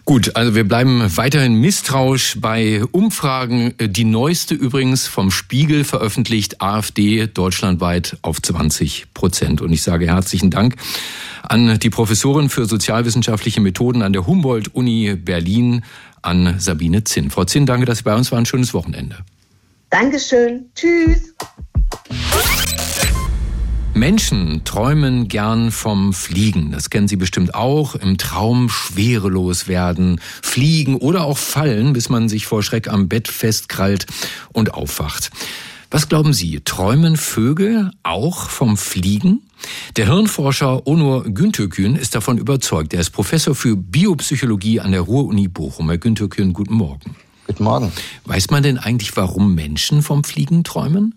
[0.05, 3.75] Gut, also wir bleiben weiterhin misstrauisch bei Umfragen.
[3.81, 9.61] Die neueste übrigens vom Spiegel veröffentlicht AfD deutschlandweit auf 20 Prozent.
[9.63, 10.77] Und ich sage herzlichen Dank
[11.43, 15.85] an die Professorin für sozialwissenschaftliche Methoden an der Humboldt-Uni Berlin,
[16.23, 17.31] an Sabine Zinn.
[17.31, 18.47] Frau Zinn, danke, dass Sie bei uns waren.
[18.47, 19.19] Schönes Wochenende.
[19.91, 20.67] Dankeschön.
[20.75, 21.35] Tschüss.
[23.97, 26.71] Menschen träumen gern vom Fliegen.
[26.71, 27.95] Das kennen Sie bestimmt auch.
[27.95, 33.27] Im Traum schwerelos werden, fliegen oder auch fallen, bis man sich vor Schreck am Bett
[33.27, 34.07] festkrallt
[34.53, 35.31] und aufwacht.
[35.91, 39.41] Was glauben Sie, träumen Vögel auch vom Fliegen?
[39.97, 42.93] Der Hirnforscher Onur Güntökün ist davon überzeugt.
[42.93, 45.89] Er ist Professor für Biopsychologie an der Ruhr-Uni Bochum.
[45.89, 47.17] Herr Güntökün, guten Morgen.
[47.47, 47.93] Guten Morgen.
[48.27, 51.15] Weiß man denn eigentlich, warum Menschen vom Fliegen träumen?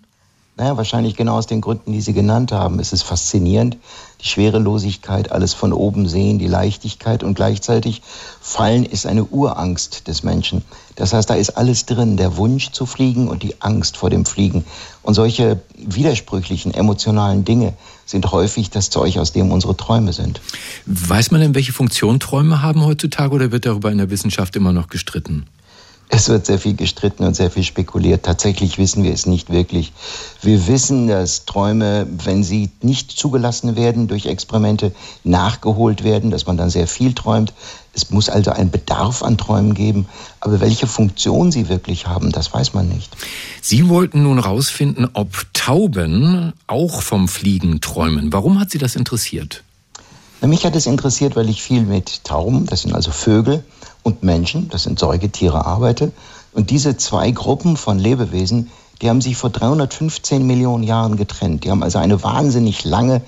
[0.60, 2.80] Naja, wahrscheinlich genau aus den Gründen, die Sie genannt haben.
[2.80, 3.78] Es ist faszinierend,
[4.22, 8.02] die Schwerelosigkeit, alles von oben sehen, die Leichtigkeit und gleichzeitig
[8.42, 10.66] Fallen ist eine Urangst des Menschen.
[10.98, 14.26] Das heißt, da ist alles drin, der Wunsch zu fliegen und die Angst vor dem
[14.26, 14.66] Fliegen.
[15.02, 17.72] Und solche widersprüchlichen emotionalen Dinge
[18.06, 20.42] sind häufig das Zeug, aus dem unsere Träume sind.
[20.86, 24.74] Weiß man denn, welche Funktion Träume haben heutzutage oder wird darüber in der Wissenschaft immer
[24.74, 25.46] noch gestritten?
[26.12, 28.24] Es wird sehr viel gestritten und sehr viel spekuliert.
[28.24, 29.94] Tatsächlich wissen wir es nicht wirklich.
[30.42, 34.92] Wir wissen, dass Träume, wenn sie nicht zugelassen werden durch Experimente,
[35.24, 37.54] nachgeholt werden, dass man dann sehr viel träumt.
[37.94, 40.08] Es muss also einen Bedarf an Träumen geben.
[40.40, 43.16] Aber welche Funktion sie wirklich haben, das weiß man nicht.
[43.62, 48.34] Sie wollten nun herausfinden, ob Tauben auch vom Fliegen träumen.
[48.34, 49.64] Warum hat Sie das interessiert?
[50.42, 53.64] Mich hat es interessiert, weil ich viel mit Tauben, das sind also Vögel,
[54.10, 56.12] und Menschen, das sind Säugetiere, arbeite.
[56.52, 61.64] Und diese zwei Gruppen von Lebewesen, die haben sich vor 315 Millionen Jahren getrennt.
[61.64, 63.22] Die haben also eine wahnsinnig lange,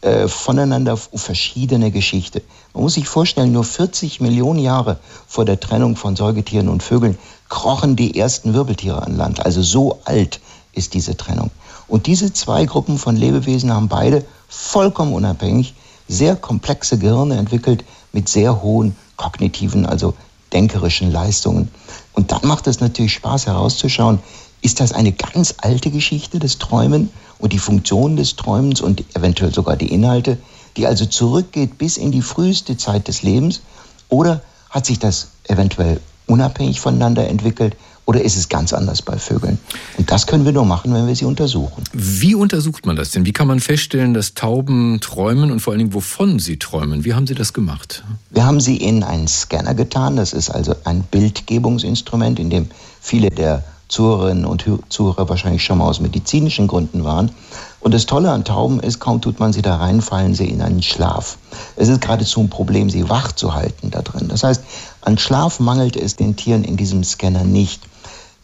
[0.00, 2.42] äh, voneinander verschiedene Geschichte.
[2.72, 7.18] Man muss sich vorstellen, nur 40 Millionen Jahre vor der Trennung von Säugetieren und Vögeln
[7.50, 9.44] krochen die ersten Wirbeltiere an Land.
[9.44, 10.40] Also so alt
[10.72, 11.50] ist diese Trennung.
[11.86, 15.74] Und diese zwei Gruppen von Lebewesen haben beide vollkommen unabhängig
[16.08, 20.14] sehr komplexe Gehirne entwickelt mit sehr hohen kognitiven, also
[20.54, 21.68] denkerischen Leistungen.
[22.14, 24.20] Und dann macht es natürlich Spaß herauszuschauen,
[24.62, 29.52] ist das eine ganz alte Geschichte des Träumen und die Funktion des Träumens und eventuell
[29.52, 30.38] sogar die Inhalte,
[30.76, 33.60] die also zurückgeht bis in die früheste Zeit des Lebens?
[34.08, 37.76] Oder hat sich das eventuell unabhängig voneinander entwickelt
[38.08, 39.58] oder ist es ganz anders bei Vögeln?
[39.98, 41.84] Und das können wir nur machen, wenn wir sie untersuchen.
[41.92, 43.26] Wie untersucht man das denn?
[43.26, 47.04] Wie kann man feststellen, dass Tauben träumen und vor allen Dingen, wovon sie träumen?
[47.04, 48.04] Wie haben Sie das gemacht?
[48.30, 50.16] Wir haben sie in einen Scanner getan.
[50.16, 55.86] Das ist also ein Bildgebungsinstrument, in dem viele der Zuhörerinnen und Zuhörer wahrscheinlich schon mal
[55.86, 57.30] aus medizinischen Gründen waren.
[57.80, 60.62] Und das Tolle an Tauben ist, kaum tut man sie da rein, fallen sie in
[60.62, 61.36] einen Schlaf.
[61.76, 64.28] Es ist geradezu ein Problem, sie wach zu halten da drin.
[64.28, 64.62] Das heißt,
[65.02, 67.82] an Schlaf mangelt es den Tieren in diesem Scanner nicht.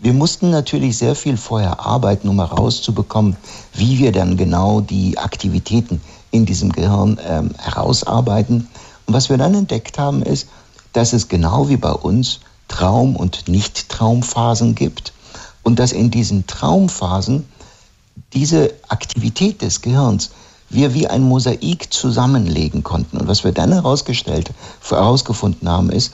[0.05, 3.39] Wir mussten natürlich sehr viel vorher arbeiten, um herauszubekommen,
[3.73, 8.69] wie wir dann genau die Aktivitäten in diesem Gehirn ähm, herausarbeiten.
[9.07, 10.49] Und was wir dann entdeckt haben, ist,
[10.93, 15.15] dass es genau wie bei uns Traum- und Nicht-Traumphasen gibt
[15.63, 17.49] und dass in diesen Traumphasen
[18.35, 20.33] diese Aktivität des Gehirns
[20.69, 23.17] wir wie ein Mosaik zusammenlegen konnten.
[23.17, 24.51] Und was wir dann herausgestellt,
[24.87, 26.13] herausgefunden haben, ist,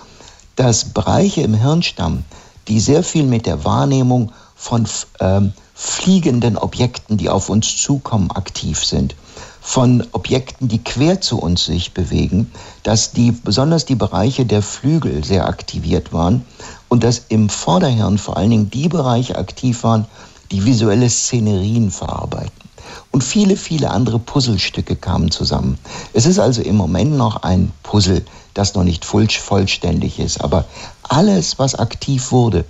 [0.54, 2.22] dass Bereiche im Hirnstamm,
[2.70, 4.86] die sehr viel mit der Wahrnehmung von
[5.18, 9.16] ähm, fliegenden Objekten, die auf uns zukommen, aktiv sind.
[9.60, 12.50] Von Objekten, die quer zu uns sich bewegen,
[12.84, 16.44] dass die, besonders die Bereiche der Flügel sehr aktiviert waren
[16.88, 20.06] und dass im Vorderhirn vor allen Dingen die Bereiche aktiv waren,
[20.52, 22.69] die visuelle Szenerien verarbeiten.
[23.10, 25.78] Und viele, viele andere Puzzlestücke kamen zusammen.
[26.12, 28.22] Es ist also im Moment noch ein Puzzle,
[28.54, 30.40] das noch nicht vollständig ist.
[30.40, 30.64] Aber
[31.02, 32.64] alles, was aktiv wurde,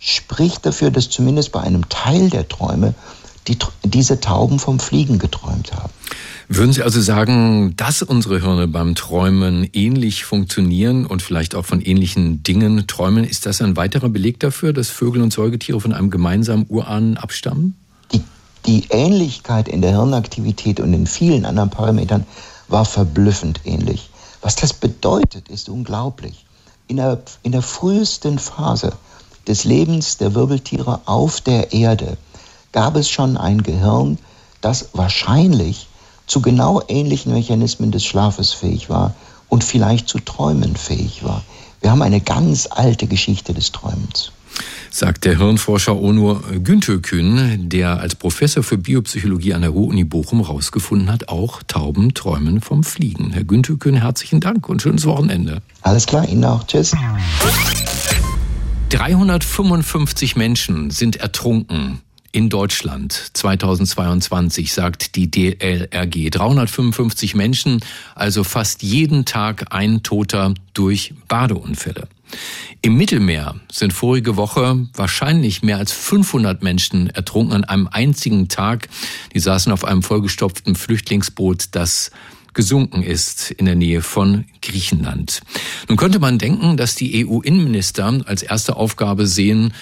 [0.00, 2.94] spricht dafür, dass zumindest bei einem Teil der Träume
[3.48, 5.92] die, diese Tauben vom Fliegen geträumt haben.
[6.50, 11.80] Würden Sie also sagen, dass unsere Hirne beim Träumen ähnlich funktionieren und vielleicht auch von
[11.80, 13.24] ähnlichen Dingen träumen?
[13.24, 17.76] Ist das ein weiterer Beleg dafür, dass Vögel und Säugetiere von einem gemeinsamen Urahnen abstammen?
[18.68, 22.26] Die, Ähnlichkeit in der Hirnaktivität und in vielen anderen Parametern
[22.68, 24.10] war verblüffend ähnlich.
[24.42, 26.44] Was das bedeutet, ist unglaublich.
[26.86, 28.92] In der, in der frühesten Phase
[29.46, 32.18] des Lebens der Wirbeltiere auf der Erde
[32.70, 34.18] gab es schon ein Gehirn,
[34.60, 35.88] das wahrscheinlich
[36.26, 39.14] zu genau ähnlichen Mechanismen des Schlafes fähig war
[39.48, 41.42] und vielleicht zu Träumen fähig war.
[41.80, 44.30] Wir haben eine ganz alte Geschichte des Träumens
[44.90, 51.10] sagt der Hirnforscher Onur Güntökün, der als Professor für Biopsychologie an der Ruhr-Uni Bochum herausgefunden
[51.10, 53.30] hat, auch Tauben träumen vom Fliegen.
[53.30, 55.62] Herr Güntökün, herzlichen Dank und schönes Wochenende.
[55.82, 56.66] Alles klar, Ihnen auch.
[56.66, 56.92] Tschüss.
[58.90, 62.00] 355 Menschen sind ertrunken
[62.32, 66.30] in Deutschland 2022, sagt die DLRG.
[66.30, 67.80] 355 Menschen,
[68.14, 72.08] also fast jeden Tag ein Toter durch Badeunfälle.
[72.80, 78.88] Im Mittelmeer sind vorige Woche wahrscheinlich mehr als 500 Menschen ertrunken an einem einzigen Tag.
[79.34, 82.10] Die saßen auf einem vollgestopften Flüchtlingsboot, das
[82.54, 85.42] gesunken ist in der Nähe von Griechenland.
[85.88, 89.72] Nun könnte man denken, dass die EU-Innenminister als erste Aufgabe sehen,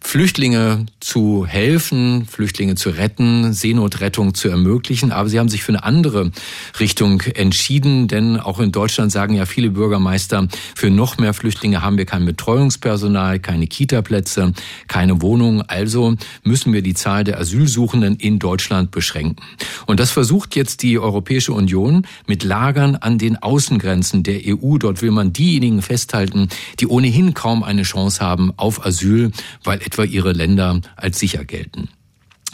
[0.00, 5.12] Flüchtlinge zu helfen, Flüchtlinge zu retten, Seenotrettung zu ermöglichen.
[5.12, 6.30] Aber sie haben sich für eine andere
[6.78, 11.96] Richtung entschieden, denn auch in Deutschland sagen ja viele Bürgermeister, für noch mehr Flüchtlinge haben
[11.96, 14.52] wir kein Betreuungspersonal, keine Kitaplätze,
[14.88, 15.62] keine Wohnungen.
[15.62, 19.42] Also müssen wir die Zahl der Asylsuchenden in Deutschland beschränken.
[19.86, 24.76] Und das versucht jetzt die Europäische Union mit Lagern an den Außengrenzen der EU.
[24.76, 29.32] Dort will man diejenigen festhalten, die ohnehin kaum eine Chance haben auf Asyl,
[29.64, 31.88] weil etwa ihre Länder als sicher gelten.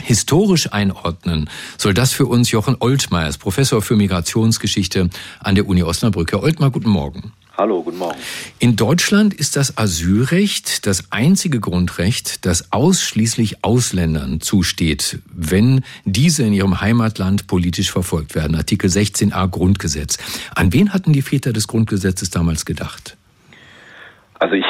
[0.03, 5.09] Historisch einordnen soll das für uns Jochen Oltmeier, Professor für Migrationsgeschichte
[5.41, 6.33] an der Uni Osnabrück.
[6.33, 7.33] Herr Oltmeier, guten Morgen.
[7.57, 8.19] Hallo, guten Morgen.
[8.59, 16.53] In Deutschland ist das Asylrecht das einzige Grundrecht, das ausschließlich Ausländern zusteht, wenn diese in
[16.53, 18.57] ihrem Heimatland politisch verfolgt werden.
[18.57, 20.19] Artikel 16a Grundgesetz.
[20.55, 23.17] An wen hatten die Väter des Grundgesetzes damals gedacht?
[24.35, 24.67] Also ich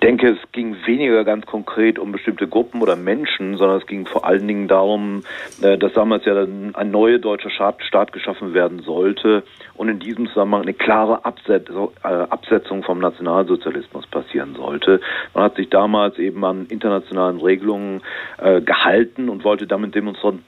[0.00, 4.24] denke, es ging weniger ganz konkret um bestimmte Gruppen oder Menschen, sondern es ging vor
[4.24, 5.22] allen Dingen darum,
[5.62, 9.42] äh, dass damals ja ein neuer deutscher Staat geschaffen werden sollte
[9.74, 15.00] und in diesem Zusammenhang eine klare äh, Absetzung vom Nationalsozialismus passieren sollte.
[15.34, 18.02] Man hat sich damals eben an internationalen Regelungen
[18.38, 20.44] äh, gehalten und wollte damit demonstrieren,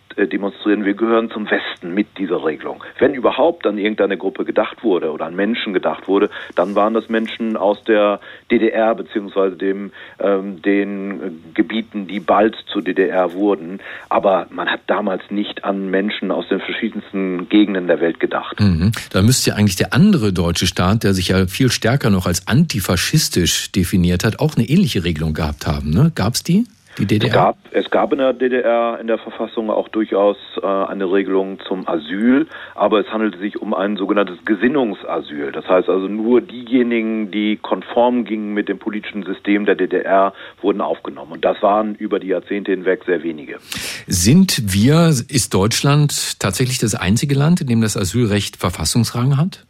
[0.84, 2.82] wir gehören zum Westen mit dieser Regelung.
[2.98, 7.08] Wenn überhaupt an irgendeine Gruppe gedacht wurde oder an Menschen gedacht wurde, dann waren das
[7.08, 13.80] Menschen aus der DDR beziehungsweise dem, ähm, den Gebieten, die bald zur DDR wurden.
[14.08, 18.60] Aber man hat damals nicht an Menschen aus den verschiedensten Gegenden der Welt gedacht.
[18.60, 18.92] Mhm.
[19.10, 22.46] Da müsste ja eigentlich der andere deutsche Staat, der sich ja viel stärker noch als
[22.46, 25.90] antifaschistisch definiert hat, auch eine ähnliche Regelung gehabt haben.
[25.90, 26.12] Ne?
[26.14, 26.64] Gab es die?
[26.98, 27.28] Die DDR?
[27.28, 31.58] Es gab, es gab in der DDR in der Verfassung auch durchaus äh, eine Regelung
[31.66, 35.52] zum Asyl, aber es handelte sich um ein sogenanntes Gesinnungsasyl.
[35.52, 40.80] Das heißt also nur diejenigen, die konform gingen mit dem politischen System der DDR, wurden
[40.80, 41.32] aufgenommen.
[41.32, 43.58] Und das waren über die Jahrzehnte hinweg sehr wenige.
[44.06, 49.64] Sind wir, ist Deutschland tatsächlich das einzige Land, in dem das Asylrecht Verfassungsrang hat?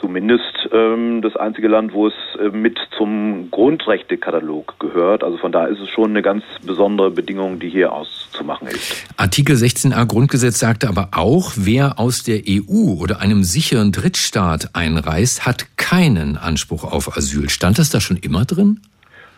[0.00, 5.22] Zumindest ähm, das einzige Land, wo es äh, mit zum Grundrechtekatalog gehört.
[5.22, 9.06] Also von da ist es schon eine ganz besondere Bedingung, die hier auszumachen ist.
[9.16, 15.46] Artikel 16a Grundgesetz sagte aber auch, wer aus der EU oder einem sicheren Drittstaat einreist,
[15.46, 17.50] hat keinen Anspruch auf Asyl.
[17.50, 18.80] Stand das da schon immer drin?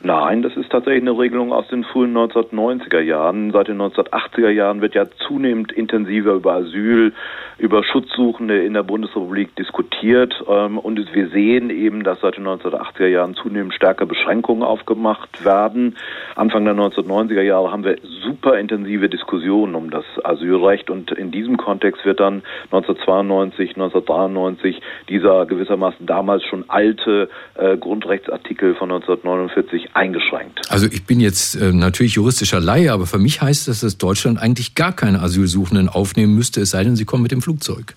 [0.06, 3.52] Nein, das ist tatsächlich eine Regelung aus den frühen 1990er Jahren.
[3.52, 7.14] Seit den 1980er Jahren wird ja zunehmend intensiver über Asyl,
[7.56, 10.34] über Schutzsuchende in der Bundesrepublik diskutiert.
[10.46, 15.96] Ähm, und wir sehen eben, dass seit den 1980er Jahren zunehmend stärker Beschränkungen aufgemacht werden.
[16.36, 20.90] Anfang der 1990er Jahre haben wir super intensive Diskussionen um das Asylrecht.
[20.90, 28.74] Und in diesem Kontext wird dann 1992, 1993 dieser gewissermaßen damals schon alte äh, Grundrechtsartikel
[28.74, 30.60] von 1949 eingeschränkt.
[30.70, 34.38] Also ich bin jetzt äh, natürlich juristischer Laie, aber für mich heißt das, dass Deutschland
[34.38, 37.94] eigentlich gar keine Asylsuchenden aufnehmen müsste, es sei denn, sie kommen mit dem Flugzeug.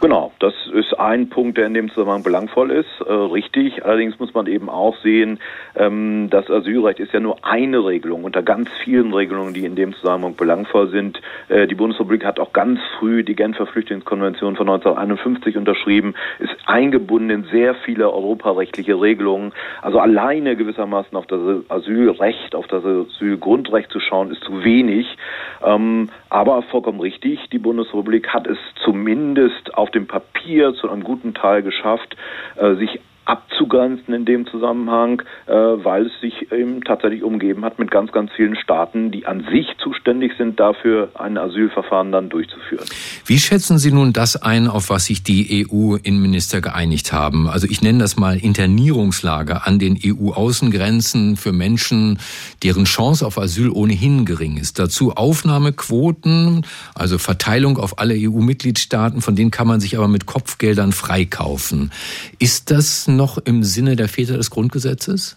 [0.00, 3.84] Genau, das ist ein Punkt, der in dem Zusammenhang belangvoll ist, äh, richtig.
[3.84, 5.38] Allerdings muss man eben auch sehen,
[5.76, 9.94] ähm, das Asylrecht ist ja nur eine Regelung unter ganz vielen Regelungen, die in dem
[9.94, 11.20] Zusammenhang belangvoll sind.
[11.48, 17.30] Äh, die Bundesrepublik hat auch ganz früh die Genfer Flüchtlingskonvention von 1951 unterschrieben, ist eingebunden
[17.30, 19.52] in sehr viele europarechtliche Regelungen.
[19.82, 25.16] Also alleine gewissermaßen auf das Asylrecht, auf das Asylgrundrecht zu schauen, ist zu wenig.
[25.64, 31.34] Ähm, aber vollkommen richtig, die Bundesrepublik hat es zumindest auf dem Papier zu einem guten
[31.34, 32.16] Teil geschafft,
[32.56, 37.90] äh, sich abzugrenzen in dem Zusammenhang, äh, weil es sich eben tatsächlich umgeben hat mit
[37.90, 42.86] ganz, ganz vielen Staaten, die an sich zuständig sind, dafür ein Asylverfahren dann durchzuführen.
[43.26, 47.48] Wie schätzen Sie nun das ein, auf was sich die EU-Innenminister geeinigt haben?
[47.48, 52.18] Also ich nenne das mal Internierungslager an den EU-Außengrenzen für Menschen,
[52.62, 54.78] deren Chance auf Asyl ohnehin gering ist.
[54.78, 56.64] Dazu Aufnahmequoten,
[56.94, 61.90] also Verteilung auf alle EU-Mitgliedstaaten, von denen kann man sich aber mit Kopfgeldern freikaufen.
[62.38, 65.36] Ist das noch im Sinne der Väter des Grundgesetzes?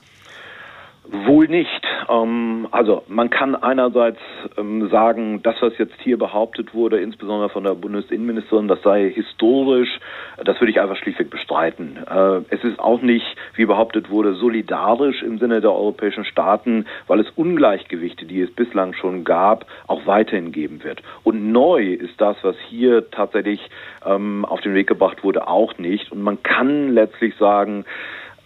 [1.26, 1.81] Wohl nicht.
[2.12, 4.20] Ähm, also man kann einerseits
[4.58, 10.00] ähm, sagen, das, was jetzt hier behauptet wurde, insbesondere von der Bundesinnenministerin, das sei historisch,
[10.44, 11.98] das würde ich einfach schlichtweg bestreiten.
[11.98, 17.20] Äh, es ist auch nicht, wie behauptet wurde, solidarisch im Sinne der europäischen Staaten, weil
[17.20, 21.02] es Ungleichgewichte, die es bislang schon gab, auch weiterhin geben wird.
[21.24, 23.62] Und neu ist das, was hier tatsächlich
[24.06, 26.12] ähm, auf den Weg gebracht wurde, auch nicht.
[26.12, 27.86] Und man kann letztlich sagen,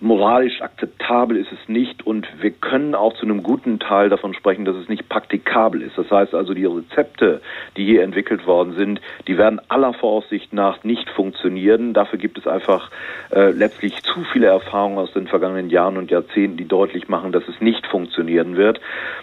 [0.01, 4.65] moralisch akzeptabel ist es nicht und wir können auch zu einem guten Teil davon sprechen,
[4.65, 5.97] dass es nicht praktikabel ist.
[5.97, 7.41] Das heißt also, die Rezepte,
[7.77, 11.93] die hier entwickelt worden sind, die werden aller Voraussicht nach nicht funktionieren.
[11.93, 12.91] Dafür gibt es einfach
[13.31, 17.47] äh, letztlich zu viele Erfahrungen aus den vergangenen Jahren und Jahrzehnten, die deutlich machen, dass
[17.47, 18.81] es nicht funktionieren wird.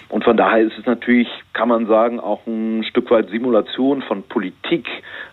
[0.08, 4.22] Und von daher ist es natürlich, kann man sagen, auch ein Stück weit Simulation von
[4.22, 4.88] Politik,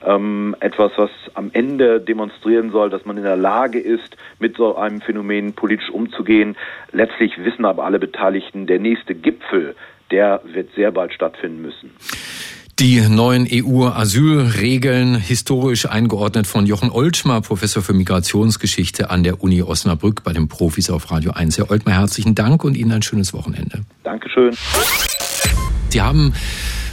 [0.06, 4.76] ähm, etwas, was am Ende demonstrieren soll, dass man in der Lage ist, mit so
[4.76, 6.56] einem Phänomen Phänomen politisch umzugehen.
[6.92, 9.76] Letztlich wissen aber alle Beteiligten, der nächste Gipfel,
[10.12, 11.92] der wird sehr bald stattfinden müssen.
[12.80, 20.24] Die neuen EU-Asylregeln, historisch eingeordnet von Jochen Oltschmer, Professor für Migrationsgeschichte an der Uni Osnabrück
[20.24, 21.58] bei den Profis auf Radio 1.
[21.58, 23.82] Herr Oltmer, herzlichen Dank und Ihnen ein schönes Wochenende.
[24.04, 24.56] Dankeschön.
[25.90, 26.34] Sie haben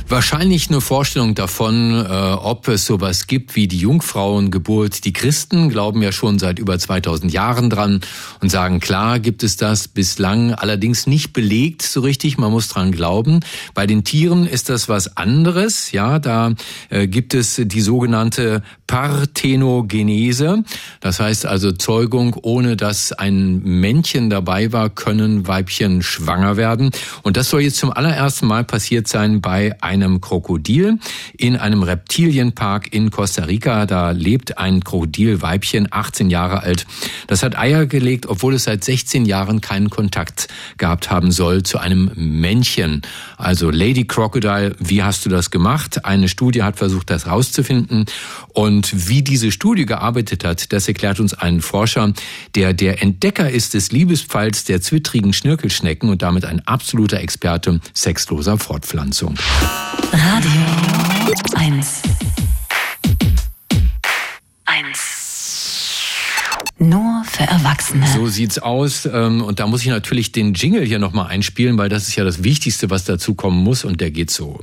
[0.08, 5.04] wahrscheinlich eine Vorstellung davon, äh, ob es sowas gibt wie die Jungfrauengeburt.
[5.04, 8.00] Die Christen glauben ja schon seit über 2000 Jahren dran
[8.40, 12.92] und sagen, klar gibt es das bislang allerdings nicht belegt so richtig, man muss dran
[12.92, 13.40] glauben.
[13.74, 16.52] Bei den Tieren ist das was anderes, ja, da
[16.90, 20.62] äh, gibt es die sogenannte Parthenogenese.
[21.00, 26.90] Das heißt also Zeugung, ohne dass ein Männchen dabei war, können Weibchen schwanger werden.
[27.22, 30.98] Und das soll jetzt zum allerersten Mal passiert sein bei einem Krokodil
[31.36, 33.86] in einem Reptilienpark in Costa Rica.
[33.86, 36.86] Da lebt ein Krokodilweibchen, 18 Jahre alt.
[37.26, 41.78] Das hat Eier gelegt, obwohl es seit 16 Jahren keinen Kontakt gehabt haben soll zu
[41.78, 43.02] einem Männchen.
[43.36, 46.04] Also Lady Crocodile, wie hast du das gemacht?
[46.04, 48.06] Eine Studie hat versucht, das rauszufinden.
[48.52, 52.12] Und wie diese Studie gearbeitet hat, das erklärt uns ein Forscher,
[52.54, 58.58] der der Entdecker ist des Liebespfeils der zwittrigen Schnirkelschnecken und damit ein absoluter Experte sexloser
[58.58, 59.34] Fortpflanzung.
[60.12, 60.50] Radio
[61.54, 62.02] 1.
[64.64, 65.16] 1.
[66.78, 68.06] Nur für Erwachsene.
[68.06, 69.06] So sieht's aus.
[69.06, 72.24] Ähm, und da muss ich natürlich den Jingle hier nochmal einspielen, weil das ist ja
[72.24, 73.84] das Wichtigste, was dazu kommen muss.
[73.84, 74.60] Und der geht so.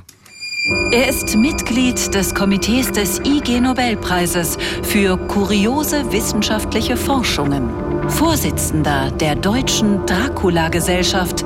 [0.91, 7.69] Er ist Mitglied des Komitees des IG Nobelpreises für kuriose wissenschaftliche Forschungen,
[8.09, 11.43] Vorsitzender der Deutschen Dracula-Gesellschaft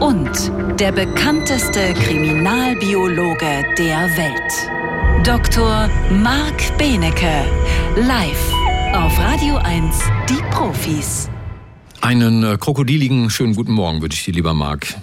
[0.00, 0.30] und
[0.78, 5.26] der bekannteste Kriminalbiologe der Welt.
[5.26, 5.88] Dr.
[6.10, 7.44] Marc Benecke,
[7.96, 8.52] live
[8.92, 9.96] auf Radio 1,
[10.28, 11.28] die Profis.
[12.00, 14.94] Einen äh, krokodiligen schönen guten Morgen würde ich dir lieber Marc.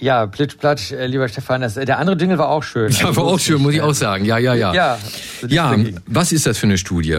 [0.00, 1.60] Ja, plitsch, platsch, äh, lieber Stefan.
[1.62, 2.92] Das, der andere Jingle war auch schön.
[3.00, 4.24] Ja, war auch schön, muss ich auch sagen.
[4.24, 4.74] Ja, ja, ja.
[4.74, 4.98] Ja,
[5.48, 7.18] Ja, was ist das für eine Studie?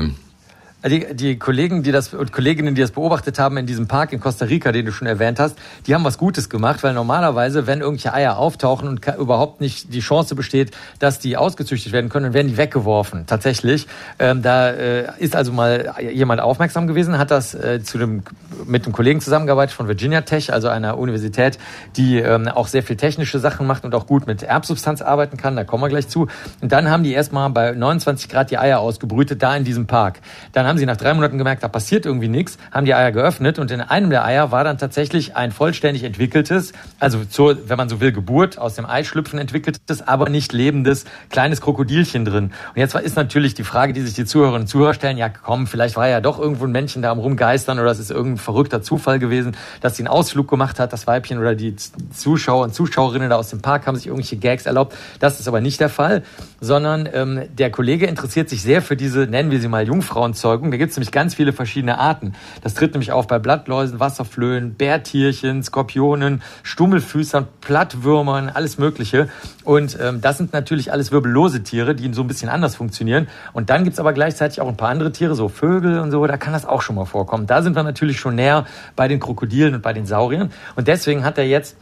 [0.86, 4.20] Die, die Kollegen, die das und Kolleginnen, die das beobachtet haben in diesem Park in
[4.20, 7.80] Costa Rica, den du schon erwähnt hast, die haben was Gutes gemacht, weil normalerweise, wenn
[7.80, 12.34] irgendwelche Eier auftauchen und überhaupt nicht die Chance besteht, dass die ausgezüchtet werden können, dann
[12.34, 13.26] werden die weggeworfen.
[13.28, 13.88] Tatsächlich.
[14.20, 18.24] Ähm, da äh, ist also mal jemand aufmerksam gewesen, hat das äh, zu dem,
[18.66, 21.60] mit einem Kollegen zusammengearbeitet von Virginia Tech, also einer Universität,
[21.96, 25.56] die ähm, auch sehr viel technische Sachen macht und auch gut mit Erbsubstanz arbeiten kann.
[25.56, 26.28] Da kommen wir gleich zu.
[26.60, 30.20] Und dann haben die erstmal bei 29 Grad die Eier ausgebrütet, da in diesem Park.
[30.52, 33.60] Dann haben sie nach drei Monaten gemerkt, da passiert irgendwie nichts, haben die Eier geöffnet
[33.60, 37.90] und in einem der Eier war dann tatsächlich ein vollständig entwickeltes, also zur, wenn man
[37.90, 42.46] so will, Geburt aus dem Eischlüpfen entwickeltes, aber nicht lebendes kleines Krokodilchen drin.
[42.46, 45.68] Und jetzt ist natürlich die Frage, die sich die Zuhörerinnen und Zuhörer stellen, ja komm,
[45.68, 48.82] vielleicht war ja doch irgendwo ein Männchen da am rumgeistern oder es ist irgendein verrückter
[48.82, 53.30] Zufall gewesen, dass sie einen Ausflug gemacht hat, das Weibchen oder die Zuschauer und Zuschauerinnen
[53.30, 54.96] da aus dem Park haben sich irgendwelche Gags erlaubt.
[55.20, 56.24] Das ist aber nicht der Fall,
[56.62, 60.72] sondern ähm, der Kollege interessiert sich sehr für diese, nennen wir sie mal Jungfrauenzeugung, Wirkung.
[60.72, 62.34] Da gibt es nämlich ganz viele verschiedene Arten.
[62.62, 69.28] Das tritt nämlich auf bei Blattläusen, Wasserflöhen, Bärtierchen, Skorpionen, Stummelfüßern, Plattwürmern, alles Mögliche.
[69.64, 73.28] Und ähm, das sind natürlich alles wirbellose Tiere, die so ein bisschen anders funktionieren.
[73.54, 76.38] Und dann gibt's aber gleichzeitig auch ein paar andere Tiere, so Vögel und so, da
[76.38, 77.48] kann das auch schon mal vorkommen.
[77.48, 80.52] Da sind wir natürlich schon näher bei den Krokodilen und bei den Sauriern.
[80.76, 81.76] Und deswegen hat er jetzt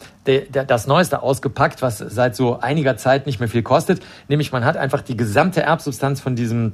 [0.51, 4.01] das Neueste ausgepackt, was seit so einiger Zeit nicht mehr viel kostet.
[4.27, 6.73] Nämlich man hat einfach die gesamte Erbsubstanz von diesem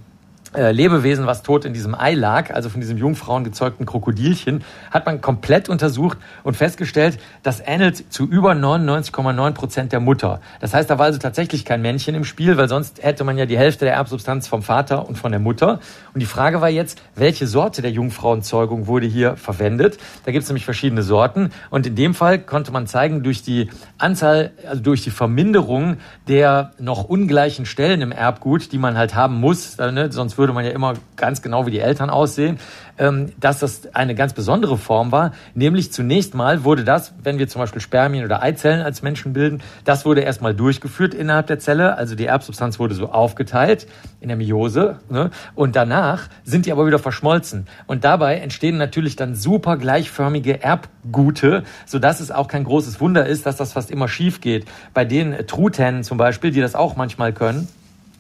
[0.58, 5.22] Lebewesen, was tot in diesem Ei lag, also von diesem Jungfrauen gezeugten Krokodilchen, hat man
[5.22, 10.42] komplett untersucht und festgestellt, das ähnelt zu über 99,9 Prozent der Mutter.
[10.60, 13.46] Das heißt, da war also tatsächlich kein Männchen im Spiel, weil sonst hätte man ja
[13.46, 15.80] die Hälfte der Erbsubstanz vom Vater und von der Mutter.
[16.14, 19.98] Und die Frage war jetzt, welche Sorte der Jungfrauenzeugung wurde hier verwendet?
[20.26, 21.52] Da gibt es nämlich verschiedene Sorten.
[21.70, 25.98] Und in dem Fall konnte man zeigen, durch die Anzahl, also durch die Verminderung
[26.28, 30.66] der noch ungleichen Stellen im Erbgut, die man halt haben muss, ne, sonst würde man
[30.66, 32.60] ja immer ganz genau wie die Eltern aussehen,
[32.98, 35.32] ähm, dass das eine ganz besondere Form war.
[35.54, 39.62] Nämlich zunächst mal wurde das, wenn wir zum Beispiel Spermien oder Eizellen als Menschen bilden,
[39.86, 41.98] das wurde erstmal durchgeführt innerhalb der Zelle.
[41.98, 43.88] Also die Erbsubstanz wurde so aufgeteilt
[44.20, 45.00] in der Miose.
[45.10, 45.30] Ne?
[45.56, 47.68] Und danach sind die aber wieder verschmolzen.
[47.86, 53.46] Und dabei entstehen natürlich dann super gleichförmige Erbgute, sodass es auch kein großes Wunder ist,
[53.46, 54.66] dass das fast immer schief geht.
[54.94, 57.68] Bei den Truthähnen zum Beispiel, die das auch manchmal können,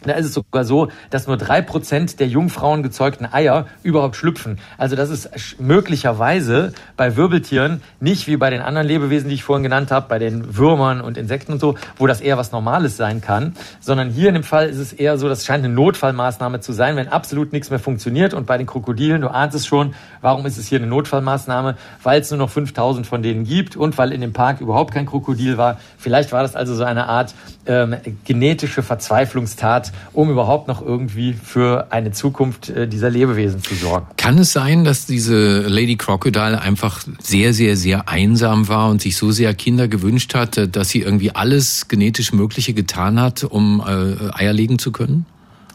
[0.08, 4.60] da ist es sogar so, dass nur drei Prozent der Jungfrauen gezeugten Eier überhaupt schlüpfen.
[4.78, 9.64] Also das ist möglicherweise bei Wirbeltieren nicht wie bei den anderen Lebewesen, die ich vorhin
[9.64, 13.22] genannt habe, bei den Würmern und Insekten und so, wo das eher was Normales sein
[13.22, 16.74] kann, sondern hier in dem Fall ist es eher so, das scheint eine Notfallmaßnahme zu
[16.74, 18.34] sein, wenn absolut nichts mehr funktioniert.
[18.34, 21.76] Und bei den Krokodilen, du ahnst es schon, warum ist es hier eine Notfallmaßnahme?
[22.03, 25.05] Weil es nur noch 5000 von denen gibt und weil in dem Park überhaupt kein
[25.05, 25.80] Krokodil war.
[25.97, 27.34] Vielleicht war das also so eine Art
[27.66, 27.95] ähm,
[28.26, 34.08] genetische Verzweiflungstat, um überhaupt noch irgendwie für eine Zukunft äh, dieser Lebewesen zu sorgen.
[34.18, 39.18] Kann es sein, dass diese Lady Crocodile einfach sehr, sehr, sehr einsam war und sich
[39.18, 43.82] so sehr Kinder gewünscht hat, äh, dass sie irgendwie alles genetisch Mögliche getan hat, um
[43.86, 45.26] äh, Eier legen zu können?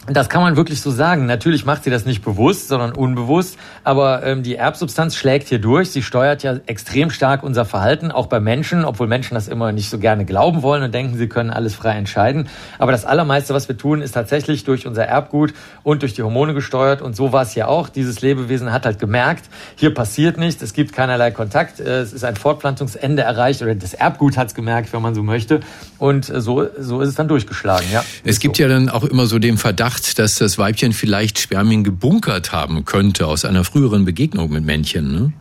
[0.09, 1.27] Das kann man wirklich so sagen.
[1.27, 3.57] Natürlich macht sie das nicht bewusst, sondern unbewusst.
[3.85, 5.91] Aber ähm, die Erbsubstanz schlägt hier durch.
[5.91, 9.91] Sie steuert ja extrem stark unser Verhalten, auch bei Menschen, obwohl Menschen das immer nicht
[9.91, 12.49] so gerne glauben wollen und denken, sie können alles frei entscheiden.
[12.81, 16.53] Aber das Allermeiste, was wir tun, ist tatsächlich durch unser Erbgut und durch die Hormone
[16.53, 17.01] gesteuert.
[17.01, 17.89] Und so war es hier auch.
[17.89, 19.45] Dieses Lebewesen hat halt gemerkt,
[19.77, 23.95] hier passiert nichts, es gibt keinerlei Kontakt, äh, es ist ein Fortpflanzungsende erreicht oder das
[23.95, 25.61] Erbgut hat es gemerkt, wenn man so möchte.
[25.99, 27.87] Und äh, so, so ist es dann durchgeschlagen.
[27.93, 28.05] Ja.
[28.25, 28.65] Es gibt so.
[28.65, 32.85] ja dann auch immer so den Verdacht, gedacht, dass das Weibchen vielleicht Spermien gebunkert haben
[32.85, 35.13] könnte aus einer früheren Begegnung mit Männchen.
[35.13, 35.33] Ne?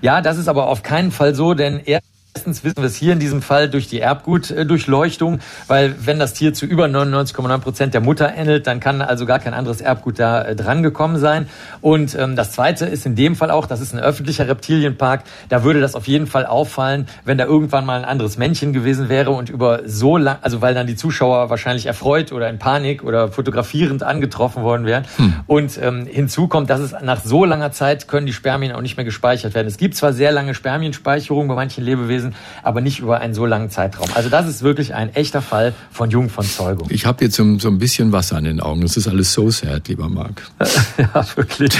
[0.00, 2.00] Ja, das ist aber auf keinen Fall so, denn er
[2.36, 6.52] Erstens wissen wir es hier in diesem Fall durch die Erbgutdurchleuchtung, weil wenn das Tier
[6.52, 10.42] zu über 99,9 Prozent der Mutter ähnelt, dann kann also gar kein anderes Erbgut da
[10.42, 11.46] äh, dran gekommen sein.
[11.80, 15.62] Und ähm, das Zweite ist in dem Fall auch, das ist ein öffentlicher Reptilienpark, da
[15.62, 19.30] würde das auf jeden Fall auffallen, wenn da irgendwann mal ein anderes Männchen gewesen wäre
[19.30, 23.28] und über so lang, also weil dann die Zuschauer wahrscheinlich erfreut oder in Panik oder
[23.28, 25.04] fotografierend angetroffen worden wären.
[25.18, 25.34] Hm.
[25.46, 28.96] Und ähm, hinzu kommt, dass es nach so langer Zeit können die Spermien auch nicht
[28.96, 29.68] mehr gespeichert werden.
[29.68, 33.46] Es gibt zwar sehr lange Spermienspeicherung bei manchen Lebewesen, gewesen, aber nicht über einen so
[33.46, 34.08] langen Zeitraum.
[34.14, 36.88] Also das ist wirklich ein echter Fall von Jungfernzeugung.
[36.90, 38.80] Ich habe jetzt so, so ein bisschen Wasser an den Augen.
[38.80, 40.42] Das ist alles so sad, lieber Marc.
[40.98, 41.72] ja, wirklich.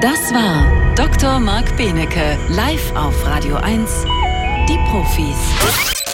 [0.00, 1.40] Das war Dr.
[1.40, 3.90] Marc Benecke, live auf Radio 1,
[4.68, 6.05] die Profis.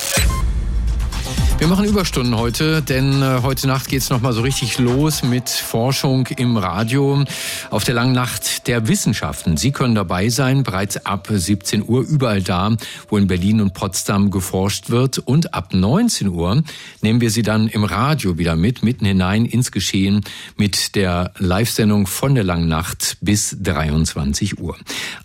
[1.63, 5.49] Wir machen Überstunden heute, denn äh, heute Nacht geht's noch mal so richtig los mit
[5.49, 7.23] Forschung im Radio
[7.71, 9.57] auf der langen Nacht der Wissenschaften.
[9.57, 12.75] Sie können dabei sein, bereits ab 17 Uhr überall da,
[13.09, 15.19] wo in Berlin und Potsdam geforscht wird.
[15.19, 16.65] Und ab 19 Uhr
[17.01, 20.23] nehmen wir Sie dann im Radio wieder mit, mitten hinein ins Geschehen
[20.57, 24.77] mit der Live-Sendung von der langen Nacht bis 23 Uhr.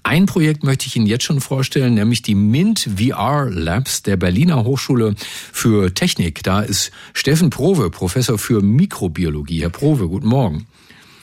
[0.04, 4.66] Ein Projekt möchte ich Ihnen jetzt schon vorstellen, nämlich die MINT VR Labs der Berliner
[4.66, 5.16] Hochschule
[5.52, 6.44] für Technik Technik.
[6.44, 9.62] Da ist Steffen Prove, Professor für Mikrobiologie.
[9.62, 10.68] Herr Prove, guten Morgen.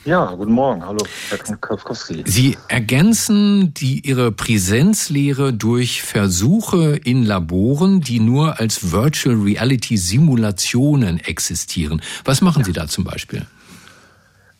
[0.05, 0.85] Ja, guten Morgen.
[0.85, 2.23] Hallo, Herr Kowski.
[2.25, 11.19] Sie ergänzen die, Ihre Präsenzlehre durch Versuche in Laboren, die nur als Virtual Reality Simulationen
[11.19, 12.03] existieren.
[12.23, 13.47] Was machen Sie da zum Beispiel?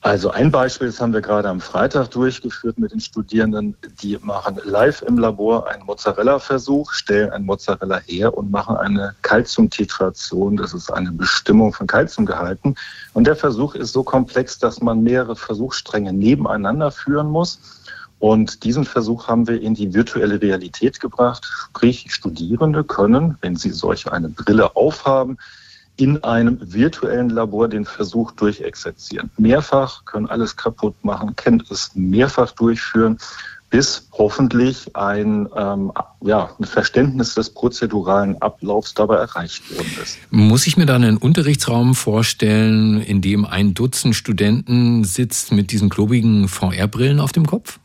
[0.05, 4.59] Also ein Beispiel, das haben wir gerade am Freitag durchgeführt mit den Studierenden, die machen
[4.63, 10.57] live im Labor einen Mozzarella-Versuch, stellen einen Mozzarella her und machen eine Calciumtitration.
[10.57, 12.75] Das ist eine Bestimmung von Calciumgehalten.
[13.15, 17.59] Und der Versuch ist so komplex, dass man mehrere Versuchsstränge nebeneinander führen muss.
[18.19, 21.45] Und diesen Versuch haben wir in die virtuelle Realität gebracht.
[21.45, 25.39] Sprich, Studierende können, wenn sie solch eine Brille aufhaben,
[25.97, 29.31] in einem virtuellen Labor den Versuch durchexerzieren.
[29.37, 33.17] Mehrfach können alles kaputt machen, können es mehrfach durchführen,
[33.69, 35.91] bis hoffentlich ein, ähm,
[36.21, 40.17] ja, ein Verständnis des prozeduralen Ablaufs dabei erreicht worden ist.
[40.29, 45.89] Muss ich mir dann einen Unterrichtsraum vorstellen, in dem ein Dutzend Studenten sitzt mit diesen
[45.89, 47.79] klobigen VR-Brillen auf dem Kopf?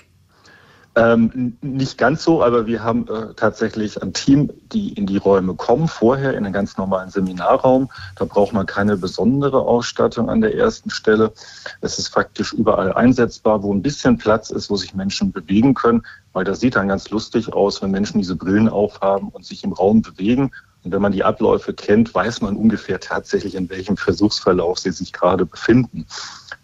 [0.97, 5.55] Ähm, nicht ganz so, aber wir haben äh, tatsächlich ein Team, die in die Räume
[5.55, 7.91] kommen, vorher in einen ganz normalen Seminarraum.
[8.17, 11.33] Da braucht man keine besondere Ausstattung an der ersten Stelle.
[11.81, 16.03] Es ist faktisch überall einsetzbar, wo ein bisschen Platz ist, wo sich Menschen bewegen können,
[16.33, 19.73] weil das sieht dann ganz lustig aus, wenn Menschen diese Brillen aufhaben und sich im
[19.73, 20.51] Raum bewegen.
[20.83, 25.13] Und wenn man die Abläufe kennt, weiß man ungefähr tatsächlich, in welchem Versuchsverlauf sie sich
[25.13, 26.07] gerade befinden.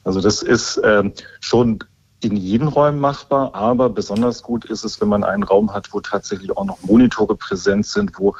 [0.02, 1.78] Also das ist ähm, schon
[2.20, 6.00] in jeden Räumen machbar, aber besonders gut ist es, wenn man einen Raum hat, wo
[6.00, 8.34] tatsächlich auch noch Monitore präsent sind, wo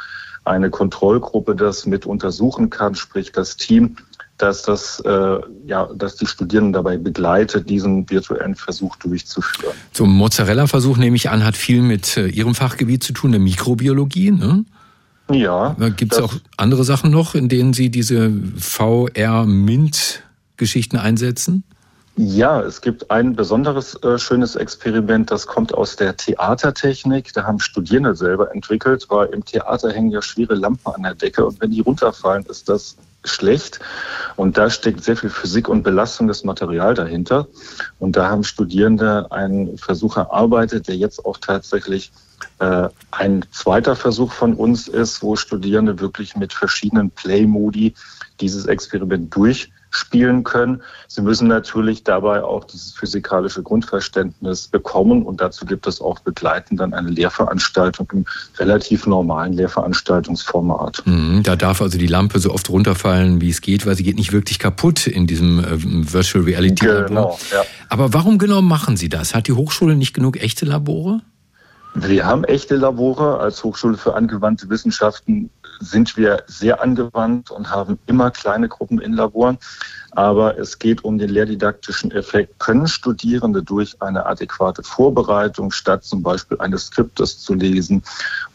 [0.44, 3.96] eine Kontrollgruppe das mit untersuchen kann, sprich das Team,
[4.38, 9.74] dass das äh, ja, dass die Studierenden dabei begleitet, diesen virtuellen Versuch durchzuführen.
[9.92, 14.30] Zum Mozzarella-Versuch nehme ich an, hat viel mit äh, Ihrem Fachgebiet zu tun, der Mikrobiologie,
[14.30, 14.64] ne?
[15.28, 15.74] Ja.
[15.96, 21.64] Gibt es auch andere Sachen noch, in denen Sie diese VR-MINT-Geschichten einsetzen?
[22.18, 27.34] Ja, es gibt ein besonderes äh, schönes Experiment, das kommt aus der Theatertechnik.
[27.34, 31.44] Da haben Studierende selber entwickelt, weil im Theater hängen ja schwere Lampen an der Decke
[31.44, 33.80] und wenn die runterfallen, ist das schlecht.
[34.36, 37.48] Und da steckt sehr viel Physik und Belastung des Material dahinter.
[37.98, 42.12] Und da haben Studierende einen Versuch erarbeitet, der jetzt auch tatsächlich
[42.60, 47.94] äh, ein zweiter Versuch von uns ist, wo Studierende wirklich mit verschiedenen Play-Modi
[48.40, 50.82] dieses Experiment durch spielen können.
[51.08, 56.80] Sie müssen natürlich dabei auch dieses physikalische Grundverständnis bekommen und dazu gibt es auch begleitend
[56.80, 58.24] dann eine Lehrveranstaltung im
[58.58, 61.02] relativ normalen Lehrveranstaltungsformat.
[61.04, 64.16] Mhm, da darf also die Lampe so oft runterfallen, wie es geht, weil sie geht
[64.16, 67.06] nicht wirklich kaputt in diesem äh, Virtual Reality Labor.
[67.06, 67.62] Genau, ja.
[67.88, 69.34] Aber warum genau machen Sie das?
[69.34, 71.20] Hat die Hochschule nicht genug echte Labore?
[71.94, 73.38] Wir haben echte Labore.
[73.40, 75.50] Als Hochschule für angewandte Wissenschaften
[75.80, 79.58] sind wir sehr angewandt und haben immer kleine Gruppen in Laboren.
[80.12, 82.58] Aber es geht um den lehrdidaktischen Effekt.
[82.58, 88.02] Können Studierende durch eine adäquate Vorbereitung, statt zum Beispiel eines Skriptes zu lesen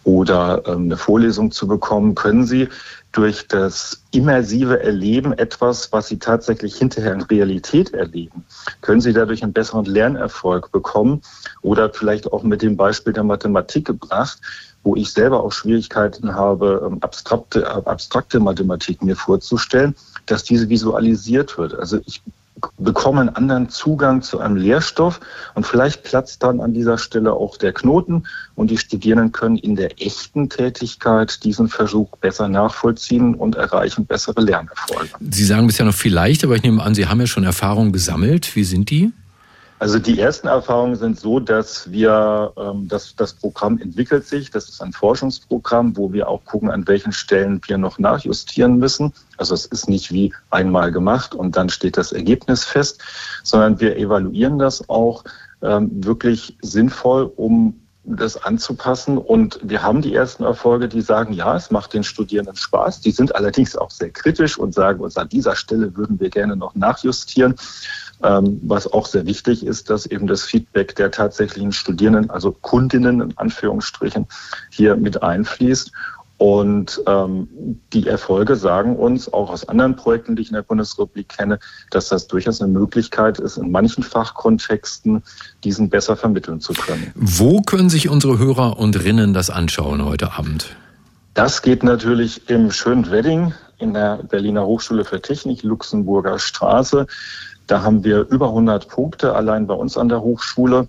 [0.04, 2.68] oder ähm, eine Vorlesung zu bekommen, können sie
[3.12, 8.46] durch das immersive Erleben etwas, was sie tatsächlich hinterher in Realität erleben,
[8.82, 11.22] können sie dadurch einen besseren Lernerfolg bekommen
[11.62, 14.40] oder vielleicht auch mit dem Beispiel der Mathematik gebracht,
[14.84, 19.96] wo ich selber auch Schwierigkeiten habe, ähm, abstrakte, abstrakte Mathematik mir vorzustellen,
[20.26, 21.76] dass diese visualisiert wird.
[21.76, 22.22] Also ich
[22.78, 25.20] bekomme einen anderen Zugang zu einem Lehrstoff
[25.56, 28.24] und vielleicht platzt dann an dieser Stelle auch der Knoten
[28.56, 34.42] und die Studierenden können in der echten Tätigkeit diesen Versuch besser nachvollziehen und erreichen bessere
[34.42, 35.10] Lernerfolge.
[35.20, 38.56] Sie sagen bisher noch vielleicht, aber ich nehme an, Sie haben ja schon Erfahrungen gesammelt.
[38.56, 39.12] Wie sind die?
[39.82, 44.52] Also die ersten Erfahrungen sind so, dass wir, ähm, dass das Programm entwickelt sich.
[44.52, 49.12] Das ist ein Forschungsprogramm, wo wir auch gucken, an welchen Stellen wir noch nachjustieren müssen.
[49.38, 53.02] Also es ist nicht wie einmal gemacht und dann steht das Ergebnis fest,
[53.42, 55.24] sondern wir evaluieren das auch
[55.64, 59.18] ähm, wirklich sinnvoll, um das anzupassen.
[59.18, 63.02] Und wir haben die ersten Erfolge, die sagen, ja, es macht den Studierenden Spaß.
[63.02, 66.56] Die sind allerdings auch sehr kritisch und sagen uns, an dieser Stelle würden wir gerne
[66.56, 67.56] noch nachjustieren.
[68.24, 73.22] Ähm, was auch sehr wichtig ist, dass eben das Feedback der tatsächlichen Studierenden, also Kundinnen
[73.22, 74.28] in Anführungsstrichen,
[74.70, 75.92] hier mit einfließt.
[76.38, 77.48] Und ähm,
[77.94, 81.60] die Erfolge sagen uns auch aus anderen Projekten, die ich in der Bundesrepublik kenne,
[81.92, 85.22] dass das durchaus eine Möglichkeit ist, in manchen Fachkontexten
[85.64, 87.12] diesen besser vermitteln zu können.
[87.14, 90.76] Wo können sich unsere Hörer und Rinnen das anschauen heute Abend?
[91.36, 97.08] Das geht natürlich im schönen Wedding in der Berliner Hochschule für Technik, Luxemburger Straße.
[97.68, 100.88] Da haben wir über 100 Punkte allein bei uns an der Hochschule.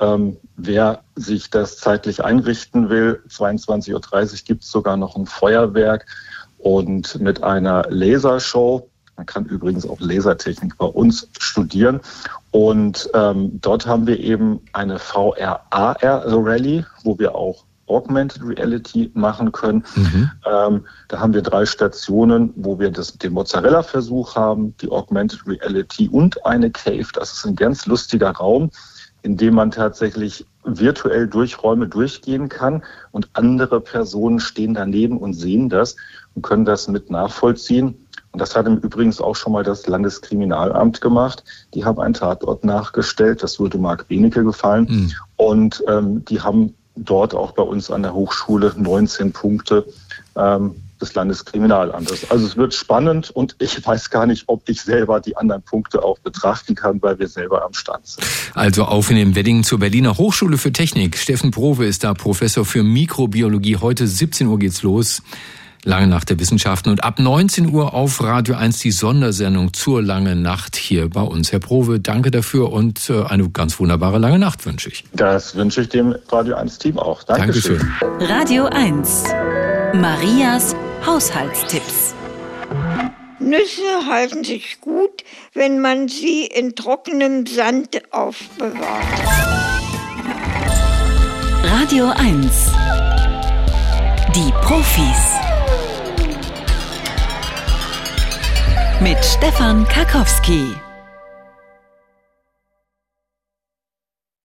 [0.00, 6.06] Ähm, wer sich das zeitlich einrichten will, 22.30 Uhr gibt es sogar noch ein Feuerwerk
[6.58, 8.88] und mit einer Lasershow.
[9.16, 12.00] Man kann übrigens auch Lasertechnik bei uns studieren.
[12.50, 19.84] Und ähm, dort haben wir eben eine VR-AR-Rallye, wo wir auch Augmented Reality machen können.
[19.94, 20.30] Mhm.
[20.46, 26.08] Ähm, da haben wir drei Stationen, wo wir das, den Mozzarella-Versuch haben, die Augmented Reality
[26.08, 27.06] und eine Cave.
[27.12, 28.70] Das ist ein ganz lustiger Raum,
[29.22, 35.34] in dem man tatsächlich virtuell durch Räume durchgehen kann und andere Personen stehen daneben und
[35.34, 35.96] sehen das
[36.34, 38.06] und können das mit nachvollziehen.
[38.32, 41.44] Und das hat im Übrigen auch schon mal das Landeskriminalamt gemacht.
[41.72, 43.44] Die haben einen Tatort nachgestellt.
[43.44, 44.86] Das würde Marc Benecke gefallen.
[44.90, 45.12] Mhm.
[45.36, 49.86] Und ähm, die haben dort auch bei uns an der Hochschule 19 Punkte
[50.36, 52.30] ähm, des Landeskriminalamtes.
[52.30, 56.02] Also es wird spannend und ich weiß gar nicht, ob ich selber die anderen Punkte
[56.02, 58.26] auch betrachten kann, weil wir selber am Stand sind.
[58.54, 61.18] Also auf in den Wedding zur Berliner Hochschule für Technik.
[61.18, 63.76] Steffen Prove ist da Professor für Mikrobiologie.
[63.76, 65.22] Heute 17 Uhr geht's los.
[65.86, 70.40] Lange Nacht der Wissenschaften und ab 19 Uhr auf Radio 1 die Sondersendung zur langen
[70.40, 71.52] Nacht hier bei uns.
[71.52, 75.04] Herr Prove, danke dafür und äh, eine ganz wunderbare lange Nacht wünsche ich.
[75.12, 77.22] Das wünsche ich dem Radio 1 Team auch.
[77.22, 77.86] Dankeschön.
[78.00, 78.28] Dankeschön.
[78.34, 79.24] Radio 1.
[79.92, 80.74] Marias
[81.04, 82.14] Haushaltstipps.
[83.38, 85.22] Nüsse halten sich gut,
[85.52, 89.04] wenn man sie in trockenem Sand aufbewahrt.
[91.62, 92.72] Radio 1.
[94.34, 95.33] Die Profis.
[99.00, 100.83] Mit Stefan Karkowski.